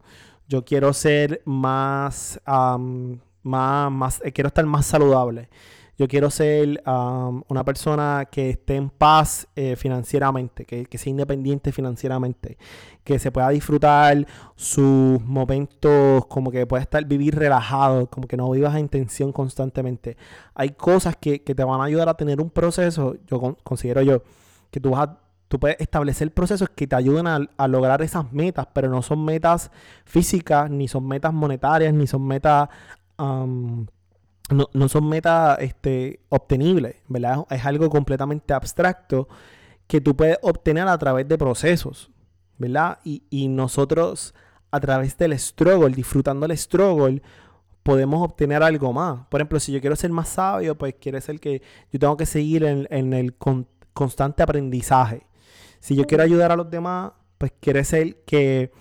Yo 0.50 0.66
quiero 0.66 0.92
ser 0.92 1.42
más, 1.46 2.42
am, 2.44 3.22
más, 3.42 3.90
más 3.90 4.22
eh, 4.26 4.34
quiero 4.34 4.50
estar 4.50 4.66
más 4.66 4.86
saludable. 4.86 5.48
Yo 5.98 6.08
quiero 6.08 6.30
ser 6.32 6.82
am, 6.86 7.44
una 7.50 7.64
persona 7.64 8.28
que 8.32 8.50
esté 8.52 8.76
en 8.76 8.90
paz 8.90 9.48
eh, 9.56 9.76
financieramente, 9.76 10.66
que, 10.66 10.86
que 10.86 10.98
sea 10.98 11.12
independiente 11.12 11.72
financieramente, 11.72 12.58
que 13.04 13.20
se 13.20 13.32
pueda 13.32 13.50
disfrutar 13.50 14.26
sus 14.56 15.22
momentos, 15.24 16.26
como 16.28 16.50
que 16.50 16.66
pueda 16.66 16.82
estar, 16.82 17.06
vivir 17.06 17.36
relajado, 17.36 18.08
como 18.08 18.28
que 18.28 18.38
no 18.38 18.50
vivas 18.50 18.76
en 18.76 18.90
tensión 18.90 19.32
constantemente. 19.32 20.18
Hay 20.56 20.72
cosas 20.72 21.16
que, 21.16 21.44
que 21.44 21.54
te 21.54 21.64
van 21.64 21.80
a 21.82 21.84
ayudar 21.86 22.10
a 22.10 22.16
tener 22.16 22.42
un 22.42 22.50
proceso, 22.50 23.16
yo 23.28 23.40
con- 23.40 23.58
considero 23.64 24.02
yo, 24.02 24.24
que 24.72 24.80
tú 24.80 24.92
vas 24.92 25.10
a 25.10 25.20
tú 25.48 25.60
puedes 25.60 25.80
establecer 25.80 26.34
procesos 26.34 26.70
que 26.70 26.88
te 26.88 26.96
ayuden 26.96 27.28
a, 27.28 27.40
a 27.58 27.68
lograr 27.68 28.02
esas 28.02 28.34
metas, 28.34 28.66
pero 28.74 28.90
no 28.90 29.04
son 29.04 29.24
metas 29.24 29.70
físicas, 30.04 30.68
ni 30.72 30.88
son 30.88 31.08
metas 31.08 31.32
monetarias, 31.32 31.94
ni 31.94 32.08
son 32.08 32.26
metas, 32.26 32.70
am, 33.18 33.86
no, 34.54 34.70
no 34.74 34.88
son 34.90 35.08
metas 35.10 35.58
este, 35.60 36.22
obtenibles, 36.30 36.96
¿verdad? 37.08 37.46
Es 37.50 37.66
algo 37.66 37.90
completamente 37.90 38.54
abstracto 38.54 39.28
que 39.88 40.02
tú 40.02 40.16
puedes 40.16 40.38
obtener 40.42 40.88
a 40.88 40.98
través 40.98 41.28
de 41.28 41.38
procesos, 41.38 42.12
¿verdad? 42.58 43.00
Y, 43.04 43.24
y 43.30 43.48
nosotros 43.48 44.34
a 44.72 44.80
través 44.80 45.18
del 45.18 45.38
struggle, 45.38 45.94
disfrutando 45.94 46.46
el 46.46 46.58
struggle, 46.58 47.22
podemos 47.84 48.24
obtener 48.24 48.64
algo 48.64 48.94
más. 48.94 49.28
Por 49.28 49.42
ejemplo, 49.42 49.60
si 49.60 49.72
yo 49.72 49.82
quiero 49.82 49.96
ser 49.96 50.10
más 50.12 50.30
sabio, 50.30 50.78
pues 50.78 50.96
quiere 51.00 51.22
ser 51.22 51.40
que 51.40 51.62
yo 51.92 52.00
tengo 52.00 52.18
que 52.18 52.26
seguir 52.26 52.64
en, 52.64 52.88
en 52.90 53.14
el 53.14 53.36
con- 53.36 53.68
constante 53.94 54.42
aprendizaje. 54.42 55.28
Si 55.80 55.96
yo 55.96 56.06
quiero 56.06 56.24
ayudar 56.24 56.52
a 56.52 56.56
los 56.56 56.70
demás, 56.72 57.12
pues 57.38 57.52
quiere 57.60 57.84
ser 57.84 58.24
que 58.24 58.72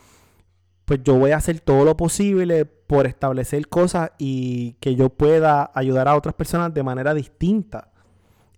pues 0.85 1.01
yo 1.05 1.15
voy 1.15 1.31
a 1.31 1.37
hacer 1.37 1.61
todo 1.61 1.85
lo 1.85 1.97
posible 1.97 2.65
por 2.65 3.07
establecer 3.07 3.69
cosas 3.69 4.12
y 4.19 4.75
que 4.75 4.95
yo 4.95 5.09
pueda 5.09 5.71
ayudar 5.75 6.09
a 6.09 6.17
otras 6.17 6.35
personas 6.35 6.75
de 6.75 6.83
manera 6.83 7.15
distinta. 7.15 7.91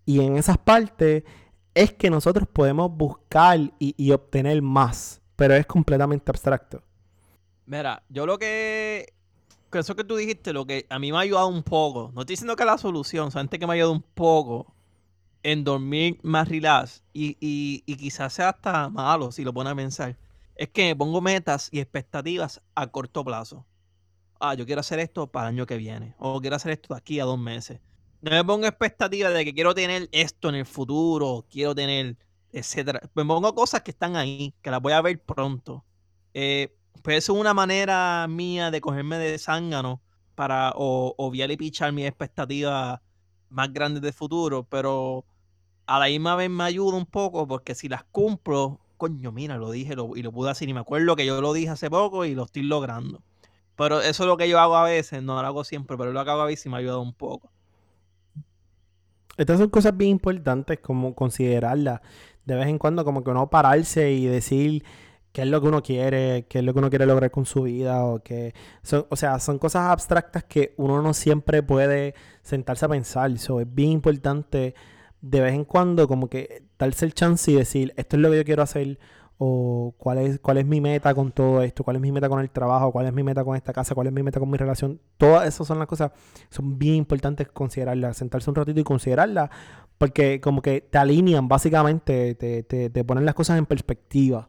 Y 0.07 0.21
en 0.21 0.37
esas 0.37 0.59
partes 0.59 1.25
es 1.75 1.93
que 1.93 2.11
nosotros 2.11 2.49
podemos 2.50 2.90
buscar 2.90 3.59
y, 3.78 3.95
y 3.97 4.11
obtener 4.12 4.61
más, 4.62 5.21
pero 5.37 5.54
es 5.54 5.66
completamente 5.66 6.31
abstracto. 6.31 6.83
Mira, 7.66 8.02
yo 8.09 8.26
lo 8.26 8.38
que. 8.38 9.12
Eso 9.73 9.97
que 9.97 10.04
tú 10.04 10.14
dijiste, 10.14 10.52
lo 10.52 10.66
que 10.66 10.87
a 10.88 11.00
mí 11.00 11.11
me 11.11 11.19
ha 11.19 11.23
ayudado 11.23 11.49
un 11.49 11.64
poco. 11.64 12.12
No 12.14 12.21
estoy 12.21 12.35
diciendo 12.35 12.54
que 12.54 12.64
la 12.64 12.78
solución, 12.78 13.33
solamente 13.33 13.59
que 13.59 13.66
me 13.66 13.73
ha 13.73 13.75
ayudado 13.75 13.93
un 13.93 14.02
poco 14.02 14.73
en 15.43 15.64
dormir 15.64 16.21
más 16.23 16.49
relax. 16.49 17.02
Y, 17.12 17.37
y, 17.40 17.83
y 17.85 17.97
quizás 17.97 18.35
sea 18.35 18.50
hasta 18.50 18.88
malo 18.88 19.33
si 19.33 19.43
lo 19.43 19.52
pones 19.52 19.73
a 19.73 19.76
pensar. 19.76 20.16
Es 20.56 20.68
que 20.68 20.87
me 20.87 20.96
pongo 20.96 21.20
metas 21.20 21.68
y 21.73 21.80
expectativas 21.80 22.62
a 22.75 22.87
corto 22.87 23.25
plazo. 23.25 23.66
Ah, 24.40 24.54
yo 24.54 24.66
quiero 24.66 24.80
hacer 24.80 24.99
esto 24.99 25.26
para 25.26 25.49
el 25.49 25.54
año 25.54 25.66
que 25.66 25.76
viene. 25.76 26.14
O 26.18 26.40
quiero 26.40 26.56
hacer 26.56 26.73
esto 26.73 26.94
de 26.94 26.99
aquí 26.99 27.20
a 27.20 27.25
dos 27.25 27.38
meses. 27.38 27.80
No 28.20 28.30
me 28.30 28.44
pongo 28.44 28.66
expectativas 28.66 29.34
de 29.34 29.44
que 29.44 29.52
quiero 29.52 29.75
tener 29.75 30.08
esto 30.12 30.49
en 30.49 30.54
el 30.56 30.66
futuro, 30.66 31.44
quiero 31.50 31.75
tener, 31.75 32.16
etcétera. 32.52 33.00
Me 33.14 33.25
pongo 33.25 33.54
cosas 33.54 33.82
que 33.82 33.90
están 33.90 34.16
ahí, 34.16 34.54
que 34.62 34.70
las 34.70 34.80
voy 34.80 34.92
a 34.92 35.02
ver 35.02 35.20
pronto. 35.23 35.84
Eh, 36.32 36.75
pues 37.02 37.18
eso 37.18 37.34
es 37.34 37.40
una 37.40 37.52
manera 37.52 38.26
mía 38.28 38.70
de 38.70 38.80
cogerme 38.80 39.18
de 39.18 39.38
zángano 39.38 40.00
para 40.34 40.73
o, 40.76 41.14
obviar 41.18 41.50
y 41.50 41.56
pichar 41.56 41.92
mis 41.92 42.06
expectativas 42.06 43.00
más 43.50 43.73
grandes 43.73 44.02
de 44.02 44.12
futuro, 44.12 44.64
pero 44.64 45.25
a 45.87 45.99
la 45.99 46.06
misma 46.06 46.34
vez 46.37 46.50
me 46.50 46.64
ayuda 46.64 46.96
un 46.96 47.06
poco 47.06 47.46
porque 47.46 47.75
si 47.75 47.88
las 47.88 48.04
cumplo, 48.04 48.80
coño, 48.96 49.32
mira, 49.32 49.56
lo 49.58 49.70
dije 49.70 49.96
lo- 49.96 50.16
y 50.16 50.22
lo 50.22 50.32
pude 50.32 50.50
hacer 50.50 50.68
y 50.68 50.74
me 50.74 50.80
acuerdo 50.80 51.16
que 51.16 51.26
yo 51.26 51.40
lo 51.40 51.52
dije 51.52 51.70
hace 51.70 51.90
poco 51.90 52.24
y 52.24 52.34
lo 52.34 52.44
estoy 52.44 52.62
logrando. 52.62 53.22
Pero 53.76 54.00
eso 54.00 54.22
es 54.24 54.28
lo 54.28 54.36
que 54.36 54.48
yo 54.48 54.58
hago 54.60 54.76
a 54.76 54.84
veces, 54.84 55.22
no 55.22 55.40
lo 55.40 55.46
hago 55.46 55.64
siempre, 55.64 55.96
pero 55.96 56.12
lo 56.12 56.20
hago 56.20 56.30
a 56.32 56.46
veces 56.46 56.66
y 56.66 56.68
me 56.68 56.76
ha 56.76 56.78
ayudado 56.78 57.00
un 57.02 57.12
poco. 57.14 57.50
Estas 59.36 59.58
son 59.58 59.68
cosas 59.68 59.96
bien 59.96 60.12
importantes 60.12 60.78
como 60.80 61.14
considerarlas 61.14 62.00
de 62.44 62.54
vez 62.54 62.68
en 62.68 62.78
cuando, 62.78 63.04
como 63.04 63.24
que 63.24 63.30
uno 63.30 63.50
pararse 63.50 64.12
y 64.12 64.26
decir 64.26 64.84
qué 65.32 65.42
es 65.42 65.48
lo 65.48 65.60
que 65.60 65.68
uno 65.68 65.82
quiere, 65.82 66.46
qué 66.48 66.58
es 66.60 66.64
lo 66.64 66.72
que 66.72 66.78
uno 66.78 66.90
quiere 66.90 67.06
lograr 67.06 67.30
con 67.30 67.46
su 67.46 67.62
vida, 67.62 68.04
o 68.04 68.22
que 68.22 68.54
o 69.08 69.16
sea, 69.16 69.40
son 69.40 69.58
cosas 69.58 69.86
abstractas 69.90 70.44
que 70.44 70.74
uno 70.76 71.02
no 71.02 71.14
siempre 71.14 71.62
puede 71.62 72.14
sentarse 72.42 72.84
a 72.84 72.88
pensar. 72.88 73.36
So, 73.38 73.60
es 73.60 73.74
bien 73.74 73.90
importante 73.90 74.74
de 75.31 75.40
vez 75.40 75.54
en 75.54 75.64
cuando 75.64 76.07
como 76.09 76.28
que 76.28 76.64
darse 76.78 77.07
el 77.07 77.14
chance 77.14 77.50
y 77.50 77.54
decir, 77.54 77.93
esto 77.97 78.16
es 78.16 78.23
lo 78.23 78.31
que 78.31 78.37
yo 78.38 78.45
quiero 78.45 78.62
hacer, 78.62 78.99
o 79.38 79.95
cuál 79.99 80.19
es, 80.19 80.38
cuál 80.38 80.59
es 80.59 80.66
mi 80.66 80.81
meta 80.81 81.14
con 81.14 81.33
todo 81.33 81.62
esto, 81.62 81.83
cuál 81.83 81.97
es 81.97 82.02
mi 82.02 82.12
meta 82.12 82.28
con 82.28 82.40
el 82.40 82.50
trabajo, 82.50 82.93
cuál 82.93 83.07
es 83.07 83.12
mi 83.12 83.23
meta 83.23 83.43
con 83.45 83.57
esta 83.57 83.73
casa, 83.73 83.95
cuál 83.95 84.07
es 84.09 84.12
mi 84.12 84.23
meta 84.23 84.38
con 84.38 84.50
mi 84.50 84.59
relación. 84.59 85.00
Todas 85.16 85.47
esas 85.49 85.66
son 85.66 85.78
las 85.78 85.88
cosas, 85.88 86.12
son 86.50 86.78
bien 86.78 86.95
importantes 86.97 87.49
considerarlas, 87.49 88.16
sentarse 88.16 88.50
un 88.50 88.57
ratito 88.57 88.81
y 88.81 88.85
considerarlas, 88.85 89.50
porque 89.99 90.40
como 90.40 90.62
que 90.62 90.83
te 90.83 90.99
alinean, 90.99 91.49
básicamente, 91.49 92.35
te, 92.37 92.62
te, 92.62 92.90
te 92.90 93.04
ponen 93.04 93.25
las 93.25 93.35
cosas 93.35 93.59
en 93.59 93.66
perspectiva. 93.66 94.49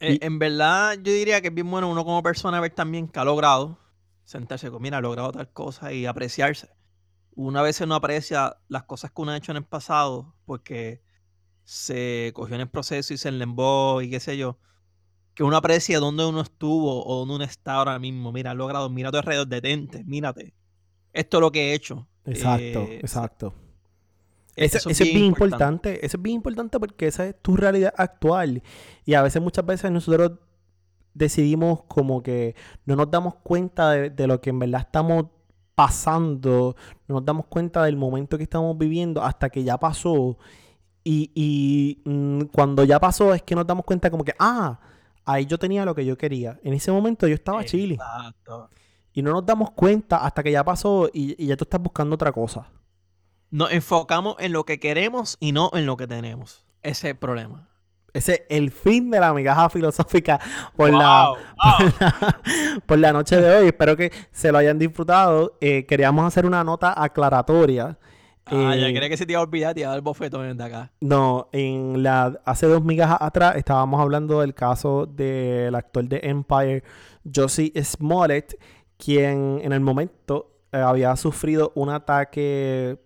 Eh, 0.00 0.18
Y- 0.20 0.24
en 0.24 0.38
verdad, 0.38 0.94
yo 1.02 1.12
diría 1.12 1.40
que 1.40 1.48
es 1.48 1.54
bien 1.54 1.70
bueno 1.70 1.90
uno 1.90 2.04
como 2.04 2.22
persona 2.22 2.60
ver 2.60 2.72
también 2.74 3.08
que 3.08 3.18
ha 3.20 3.24
logrado 3.24 3.78
sentarse 4.24 4.70
con, 4.70 4.82
mira, 4.82 4.98
ha 4.98 5.00
logrado 5.00 5.32
tal 5.32 5.48
cosa 5.52 5.92
y 5.92 6.06
apreciarse. 6.06 6.68
Una 7.46 7.62
vez 7.62 7.80
uno 7.80 7.94
aprecia 7.94 8.58
las 8.68 8.82
cosas 8.84 9.10
que 9.10 9.22
uno 9.22 9.32
ha 9.32 9.36
hecho 9.36 9.52
en 9.52 9.56
el 9.58 9.64
pasado 9.64 10.34
porque 10.44 11.00
se 11.64 12.32
cogió 12.34 12.54
en 12.54 12.60
el 12.62 12.68
proceso 12.68 13.14
y 13.14 13.16
se 13.16 13.28
enlembó 13.30 14.02
y 14.02 14.10
qué 14.10 14.20
sé 14.20 14.36
yo. 14.36 14.58
Que 15.34 15.42
uno 15.42 15.56
aprecia 15.56 16.00
dónde 16.00 16.26
uno 16.26 16.42
estuvo 16.42 17.06
o 17.06 17.18
dónde 17.20 17.36
uno 17.36 17.44
está 17.44 17.74
ahora 17.74 17.98
mismo. 17.98 18.30
Mira, 18.30 18.50
ha 18.50 18.54
logrado, 18.54 18.90
mira 18.90 19.08
a 19.08 19.12
tu 19.12 19.18
alrededor, 19.18 19.46
detente, 19.46 20.04
mírate. 20.04 20.52
Esto 21.14 21.38
es 21.38 21.40
lo 21.40 21.50
que 21.50 21.70
he 21.70 21.74
hecho. 21.74 22.06
Exacto, 22.26 22.80
Eh, 22.80 22.98
exacto. 23.00 23.54
Eso, 24.56 24.76
eso 24.76 24.90
es 24.90 25.00
bien 25.00 25.24
importante. 25.24 26.04
Eso 26.04 26.18
es 26.18 26.22
bien 26.22 26.36
importante 26.36 26.78
porque 26.78 27.06
esa 27.06 27.26
es 27.26 27.40
tu 27.40 27.56
realidad 27.56 27.94
actual. 27.96 28.62
Y 29.06 29.14
a 29.14 29.22
veces, 29.22 29.40
muchas 29.40 29.64
veces 29.64 29.90
nosotros 29.90 30.32
decidimos 31.14 31.84
como 31.84 32.22
que 32.22 32.54
no 32.84 32.96
nos 32.96 33.10
damos 33.10 33.36
cuenta 33.36 33.92
de, 33.92 34.10
de 34.10 34.26
lo 34.26 34.40
que 34.42 34.50
en 34.50 34.58
verdad 34.58 34.82
estamos 34.82 35.26
pasando, 35.80 36.76
no 37.08 37.14
nos 37.14 37.24
damos 37.24 37.46
cuenta 37.46 37.82
del 37.84 37.96
momento 37.96 38.36
que 38.36 38.42
estamos 38.42 38.76
viviendo 38.76 39.22
hasta 39.22 39.48
que 39.48 39.64
ya 39.64 39.78
pasó. 39.78 40.36
Y, 41.02 41.30
y, 41.34 42.02
mm, 42.04 42.42
cuando 42.52 42.84
ya 42.84 43.00
pasó 43.00 43.32
es 43.32 43.40
que 43.40 43.54
nos 43.54 43.66
damos 43.66 43.86
cuenta 43.86 44.10
como 44.10 44.22
que, 44.22 44.34
ah, 44.38 44.78
ahí 45.24 45.46
yo 45.46 45.58
tenía 45.58 45.86
lo 45.86 45.94
que 45.94 46.04
yo 46.04 46.18
quería. 46.18 46.60
En 46.64 46.74
ese 46.74 46.92
momento 46.92 47.26
yo 47.26 47.34
estaba 47.34 47.64
chile. 47.64 47.96
Y 49.14 49.22
no 49.22 49.32
nos 49.32 49.46
damos 49.46 49.70
cuenta 49.70 50.18
hasta 50.18 50.42
que 50.42 50.52
ya 50.52 50.62
pasó 50.62 51.08
y, 51.14 51.42
y 51.42 51.46
ya 51.46 51.56
tú 51.56 51.64
estás 51.64 51.80
buscando 51.80 52.14
otra 52.14 52.30
cosa. 52.30 52.66
Nos 53.50 53.72
enfocamos 53.72 54.36
en 54.38 54.52
lo 54.52 54.64
que 54.64 54.78
queremos 54.78 55.38
y 55.40 55.52
no 55.52 55.70
en 55.72 55.86
lo 55.86 55.96
que 55.96 56.06
tenemos. 56.06 56.62
Ese 56.82 57.08
es 57.08 57.14
el 57.14 57.16
problema. 57.16 57.70
Ese 58.12 58.34
es 58.34 58.42
el 58.48 58.70
fin 58.70 59.10
de 59.10 59.20
la 59.20 59.32
migaja 59.32 59.68
filosófica 59.70 60.40
por, 60.76 60.90
la, 60.90 61.28
Wow, 61.30 62.80
por 62.86 62.98
la 62.98 63.12
noche 63.12 63.40
de 63.40 63.56
hoy. 63.56 63.66
Espero 63.68 63.96
que 63.96 64.12
se 64.32 64.50
lo 64.50 64.58
hayan 64.58 64.78
disfrutado. 64.78 65.56
Eh, 65.60 65.86
queríamos 65.86 66.24
hacer 66.24 66.46
una 66.46 66.64
nota 66.64 66.94
aclaratoria. 67.00 67.98
Ah, 68.46 68.74
ya 68.74 68.88
Eh, 68.88 68.94
creía 68.94 69.08
que 69.08 69.16
se 69.16 69.26
te 69.26 69.32
iba 69.32 69.40
a 69.40 69.44
olvidar, 69.44 69.74
te 69.74 69.80
iba 69.80 69.88
a 69.88 69.90
dar 69.90 69.98
el 69.98 70.02
bofetón 70.02 70.56
de 70.56 70.64
acá. 70.64 70.90
No, 71.00 71.48
en 71.52 72.02
la 72.02 72.40
hace 72.44 72.66
dos 72.66 72.82
migajas 72.82 73.18
atrás 73.20 73.54
estábamos 73.56 74.00
hablando 74.00 74.40
del 74.40 74.54
caso 74.54 75.06
del 75.06 75.74
actor 75.74 76.04
de 76.08 76.20
Empire, 76.24 76.82
Josie 77.32 77.72
Smollett, 77.82 78.58
quien 78.96 79.60
en 79.62 79.72
el 79.72 79.80
momento 79.80 80.50
eh, 80.72 80.78
había 80.78 81.14
sufrido 81.16 81.72
un 81.74 81.90
ataque 81.90 82.98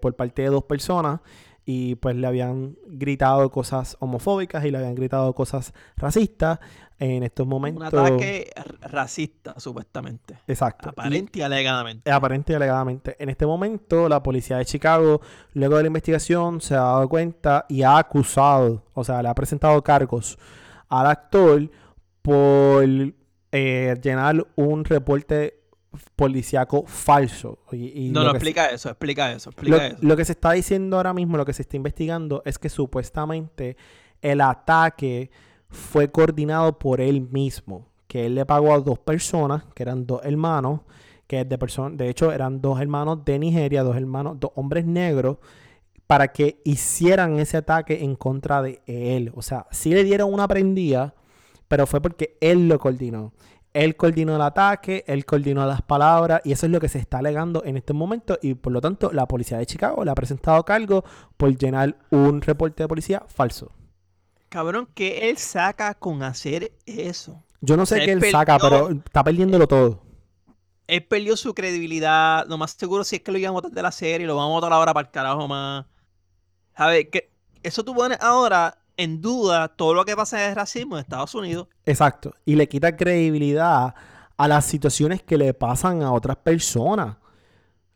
por 0.00 0.14
parte 0.14 0.42
de 0.42 0.50
dos 0.50 0.62
personas 0.62 1.18
y 1.66 1.94
pues 1.96 2.14
le 2.16 2.26
habían 2.26 2.76
gritado 2.86 3.50
cosas 3.50 3.96
homofóbicas 4.00 4.64
y 4.64 4.70
le 4.70 4.78
habían 4.78 4.94
gritado 4.94 5.34
cosas 5.34 5.72
racistas. 5.96 6.58
En 7.00 7.24
estos 7.24 7.44
Un 7.44 7.50
momentos... 7.50 7.92
ataque 7.92 8.50
r- 8.54 8.88
racista, 8.88 9.54
supuestamente. 9.58 10.38
Exacto. 10.46 10.90
Aparente 10.90 11.40
y 11.40 11.42
alegadamente. 11.42 12.10
Aparente 12.10 12.52
y 12.52 12.56
alegadamente. 12.56 13.16
En 13.18 13.28
este 13.30 13.46
momento, 13.46 14.08
la 14.08 14.22
policía 14.22 14.58
de 14.58 14.64
Chicago, 14.64 15.20
luego 15.54 15.76
de 15.76 15.82
la 15.82 15.86
investigación, 15.88 16.60
se 16.60 16.74
ha 16.74 16.82
dado 16.82 17.08
cuenta 17.08 17.66
y 17.68 17.82
ha 17.82 17.98
acusado, 17.98 18.84
o 18.94 19.02
sea, 19.02 19.22
le 19.22 19.28
ha 19.28 19.34
presentado 19.34 19.82
cargos 19.82 20.38
al 20.88 21.06
actor 21.08 21.68
por 22.22 22.84
eh, 23.52 23.96
llenar 24.00 24.46
un 24.54 24.84
reporte 24.84 25.63
policíaco 26.16 26.84
falso. 26.86 27.58
Y, 27.72 28.06
y 28.06 28.10
No, 28.10 28.20
lo 28.20 28.26
no, 28.26 28.30
se- 28.32 28.36
explica 28.38 28.66
eso, 28.70 28.88
explica 28.90 29.32
eso, 29.32 29.50
lo, 29.50 29.52
explica 29.52 29.86
eso. 29.88 29.96
lo 30.00 30.16
que 30.16 30.24
se 30.24 30.32
está 30.32 30.52
diciendo 30.52 30.96
ahora 30.96 31.14
mismo, 31.14 31.36
lo 31.36 31.44
que 31.44 31.52
se 31.52 31.62
está 31.62 31.76
investigando, 31.76 32.42
es 32.44 32.58
que 32.58 32.68
supuestamente 32.68 33.76
el 34.22 34.40
ataque 34.40 35.30
fue 35.68 36.10
coordinado 36.10 36.78
por 36.78 37.00
él 37.00 37.20
mismo. 37.30 37.88
Que 38.06 38.26
él 38.26 38.34
le 38.36 38.46
pagó 38.46 38.72
a 38.74 38.80
dos 38.80 38.98
personas, 38.98 39.64
que 39.74 39.82
eran 39.82 40.06
dos 40.06 40.20
hermanos, 40.24 40.80
que 41.26 41.44
de, 41.44 41.56
de 41.92 42.08
hecho 42.08 42.30
eran 42.32 42.60
dos 42.60 42.80
hermanos 42.80 43.24
de 43.24 43.38
Nigeria, 43.38 43.82
dos 43.82 43.96
hermanos, 43.96 44.38
dos 44.38 44.52
hombres 44.54 44.84
negros, 44.84 45.38
para 46.06 46.28
que 46.28 46.60
hicieran 46.64 47.38
ese 47.40 47.56
ataque 47.56 48.04
en 48.04 48.14
contra 48.14 48.60
de 48.62 48.82
él. 48.86 49.32
O 49.34 49.42
sea, 49.42 49.66
sí 49.70 49.90
le 49.94 50.04
dieron 50.04 50.32
una 50.32 50.46
prendida, 50.46 51.14
pero 51.66 51.86
fue 51.86 52.00
porque 52.02 52.36
él 52.40 52.68
lo 52.68 52.78
coordinó. 52.78 53.32
Él 53.74 53.96
coordinó 53.96 54.36
el 54.36 54.42
ataque, 54.42 55.04
él 55.08 55.26
coordinó 55.26 55.66
las 55.66 55.82
palabras 55.82 56.40
y 56.44 56.52
eso 56.52 56.66
es 56.66 56.72
lo 56.72 56.78
que 56.78 56.88
se 56.88 57.00
está 57.00 57.18
alegando 57.18 57.64
en 57.64 57.76
este 57.76 57.92
momento 57.92 58.38
y 58.40 58.54
por 58.54 58.72
lo 58.72 58.80
tanto 58.80 59.10
la 59.12 59.26
policía 59.26 59.58
de 59.58 59.66
Chicago 59.66 60.04
le 60.04 60.12
ha 60.12 60.14
presentado 60.14 60.64
cargo 60.64 61.04
por 61.36 61.56
llenar 61.58 61.96
un 62.10 62.40
reporte 62.40 62.84
de 62.84 62.88
policía 62.88 63.24
falso. 63.26 63.72
Cabrón, 64.48 64.88
que 64.94 65.28
él 65.28 65.38
saca 65.38 65.94
con 65.94 66.22
hacer 66.22 66.70
eso? 66.86 67.42
Yo 67.60 67.76
no 67.76 67.84
sé 67.84 67.98
Él 67.98 68.04
qué 68.04 68.12
él 68.12 68.30
saca, 68.30 68.58
pero 68.60 68.90
está 68.90 69.24
perdiéndolo 69.24 69.66
todo. 69.66 70.02
Él 70.86 71.04
perdió 71.04 71.36
su 71.36 71.52
credibilidad. 71.52 72.46
Lo 72.46 72.58
más 72.58 72.72
seguro 72.72 73.02
si 73.02 73.16
es 73.16 73.22
que 73.22 73.32
lo 73.32 73.38
iban 73.38 73.48
a 73.48 73.52
votar 73.54 73.72
de 73.72 73.82
la 73.82 73.90
serie, 73.90 74.26
lo 74.26 74.36
van 74.36 74.46
a 74.46 74.50
votar 74.50 74.72
ahora 74.72 74.94
para 74.94 75.08
el 75.08 75.10
carajo 75.10 75.48
más. 75.48 75.86
¿Sabes? 76.76 77.08
Que 77.10 77.32
eso 77.64 77.84
tú 77.84 77.92
pones 77.92 78.18
ahora 78.20 78.78
en 78.96 79.20
duda 79.20 79.68
todo 79.68 79.94
lo 79.94 80.04
que 80.04 80.14
pasa 80.16 80.38
de 80.38 80.54
racismo 80.54 80.96
en 80.96 81.00
Estados 81.02 81.34
Unidos. 81.34 81.68
Exacto. 81.86 82.34
Y 82.44 82.54
le 82.56 82.68
quita 82.68 82.96
credibilidad 82.96 83.94
a 84.36 84.48
las 84.48 84.64
situaciones 84.66 85.22
que 85.22 85.38
le 85.38 85.54
pasan 85.54 86.02
a 86.02 86.12
otras 86.12 86.36
personas. 86.36 87.16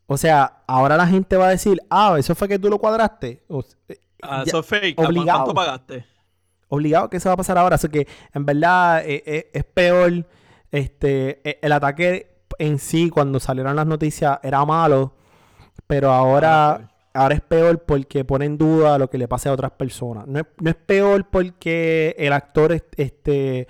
O 0.07 0.16
sea, 0.16 0.62
ahora 0.66 0.96
la 0.96 1.07
gente 1.07 1.37
va 1.37 1.49
a 1.49 1.51
decir, 1.51 1.81
ah, 1.90 2.14
eso 2.18 2.35
fue 2.35 2.49
que 2.49 2.59
tú 2.59 2.68
lo 2.70 2.79
cuadraste. 2.79 3.42
O- 3.49 3.62
eh, 3.88 3.99
Ah, 4.23 4.38
ya- 4.38 4.49
eso 4.51 4.59
es 4.61 4.66
fake. 4.66 4.96
¿Cu- 4.96 5.05
obligado. 5.05 5.44
¿Cuánto 5.44 5.55
pagaste? 5.55 6.05
obligado 6.70 7.09
que 7.09 7.16
eso 7.18 7.29
va 7.29 7.35
a 7.35 7.37
pasar 7.37 7.57
ahora. 7.57 7.77
Así 7.77 7.88
que 7.88 8.07
en 8.35 8.44
verdad 8.44 9.01
eh, 9.07 9.23
eh, 9.25 9.51
es 9.55 9.64
peor. 9.64 10.27
Este, 10.70 11.40
eh, 11.49 11.59
el 11.62 11.73
ataque 11.73 12.42
en 12.59 12.79
sí, 12.79 13.09
cuando 13.11 13.40
salieron 13.40 13.75
las 13.77 13.87
noticias, 13.87 14.38
era 14.42 14.64
malo. 14.64 15.14
Pero 15.87 16.12
Ahora 16.12 16.90
ahora, 17.22 17.35
es 17.35 17.40
peor 17.42 17.85
porque 17.85 18.24
pone 18.24 18.46
en 18.46 18.59
duda 18.59 18.98
lo 18.98 19.11
que 19.11 19.18
le 19.18 19.28
pase 19.28 19.48
a 19.48 19.52
otras 19.52 19.72
personas. 19.72 20.26
No 20.26 20.40
es, 20.40 20.76
peor 20.76 21.28
porque 21.31 22.14
el 22.18 22.33
actor 22.33 22.72
est- 22.72 22.94
este, 22.98 23.68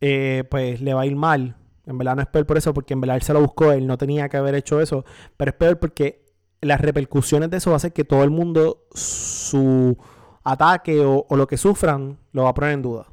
eh, 0.00 0.44
pues 0.50 0.80
le 0.80 0.94
va 0.94 1.02
a 1.02 1.06
ir 1.06 1.16
mal. 1.16 1.56
En 1.86 1.98
verdad 1.98 2.16
no 2.16 2.22
es 2.22 2.28
peor 2.28 2.46
por 2.46 2.58
eso, 2.58 2.74
porque 2.74 2.94
en 2.94 3.00
verdad 3.00 3.16
él 3.16 3.22
se 3.22 3.32
lo 3.34 3.40
buscó, 3.40 3.72
él 3.72 3.86
no 3.86 3.98
tenía 3.98 4.28
que 4.28 4.36
haber 4.38 4.54
hecho 4.54 4.80
eso. 4.80 5.04
Pero 5.36 5.50
es 5.50 5.56
peor 5.56 5.78
porque 5.78 6.24
las 6.60 6.80
repercusiones 6.80 7.50
de 7.50 7.58
eso 7.58 7.70
va 7.72 7.78
a 7.82 7.90
que 7.90 8.04
todo 8.04 8.24
el 8.24 8.30
mundo 8.30 8.84
su 8.94 9.96
ataque 10.44 11.00
o, 11.04 11.26
o 11.28 11.36
lo 11.36 11.46
que 11.46 11.56
sufran 11.58 12.18
lo 12.32 12.44
va 12.44 12.50
a 12.50 12.54
poner 12.54 12.72
en 12.72 12.82
duda. 12.82 13.06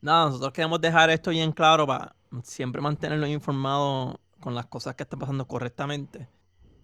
Nada, 0.00 0.26
nosotros 0.26 0.52
queremos 0.52 0.80
dejar 0.80 1.10
esto 1.10 1.30
bien 1.30 1.52
claro 1.52 1.86
para 1.86 2.14
siempre 2.42 2.80
mantenerlos 2.80 3.28
informados 3.28 4.16
con 4.40 4.54
las 4.54 4.66
cosas 4.66 4.94
que 4.94 5.02
están 5.04 5.18
pasando 5.20 5.46
correctamente. 5.46 6.28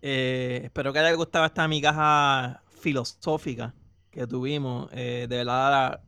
Eh, 0.03 0.61
espero 0.65 0.93
que 0.93 1.01
les 1.01 1.17
gustado 1.17 1.45
esta 1.47 1.67
migaja 1.69 2.63
filosófica 2.81 3.75
que 4.11 4.27
tuvimos. 4.27 4.89
Eh, 4.93 5.27
de 5.29 5.37
verdad, 5.39 5.71
la- 5.71 6.01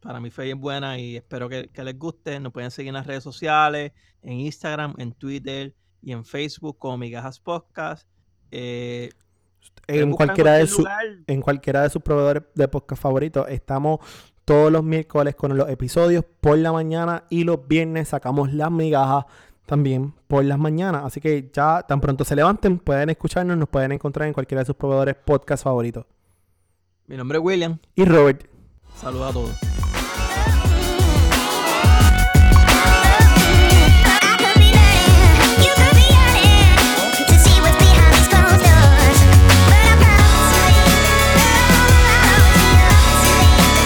para 0.00 0.20
mí 0.20 0.30
fue 0.30 0.44
bien 0.44 0.60
buena 0.60 0.98
y 0.98 1.16
espero 1.16 1.48
que, 1.48 1.68
que 1.68 1.82
les 1.82 1.98
guste. 1.98 2.38
Nos 2.38 2.52
pueden 2.52 2.70
seguir 2.70 2.88
en 2.88 2.94
las 2.94 3.06
redes 3.06 3.24
sociales, 3.24 3.92
en 4.22 4.34
Instagram, 4.40 4.94
en 4.98 5.12
Twitter 5.12 5.74
y 6.02 6.12
en 6.12 6.24
Facebook 6.24 6.78
como 6.78 6.98
Migajas 6.98 7.40
Podcast. 7.40 8.06
Eh, 8.50 9.10
En 9.88 10.12
cualquiera, 10.12 10.54
de 10.54 10.66
su- 10.66 10.86
en 11.26 11.40
cualquiera 11.40 11.82
de 11.82 11.90
sus 11.90 12.02
proveedores 12.02 12.42
de 12.54 12.68
podcast 12.68 13.00
favoritos. 13.02 13.46
Estamos 13.48 13.98
todos 14.44 14.70
los 14.70 14.84
miércoles 14.84 15.34
con 15.34 15.56
los 15.56 15.68
episodios 15.68 16.24
por 16.40 16.56
la 16.58 16.72
mañana 16.72 17.24
y 17.30 17.42
los 17.44 17.66
viernes 17.66 18.08
sacamos 18.08 18.52
las 18.52 18.70
migajas 18.70 19.24
también 19.66 20.14
por 20.26 20.44
las 20.44 20.58
mañanas. 20.58 21.04
Así 21.04 21.20
que 21.20 21.50
ya 21.52 21.82
tan 21.82 22.00
pronto 22.00 22.24
se 22.24 22.36
levanten, 22.36 22.78
pueden 22.78 23.10
escucharnos, 23.10 23.56
nos 23.58 23.68
pueden 23.68 23.92
encontrar 23.92 24.26
en 24.28 24.34
cualquiera 24.34 24.62
de 24.62 24.66
sus 24.66 24.76
proveedores 24.76 25.16
podcast 25.16 25.64
favoritos. 25.64 26.06
Mi 27.06 27.16
nombre 27.16 27.38
es 27.38 27.44
William. 27.44 27.78
Y 27.94 28.04
Robert, 28.04 28.46
Saludos 28.96 29.30
a 29.30 29.32
todos. 29.34 29.75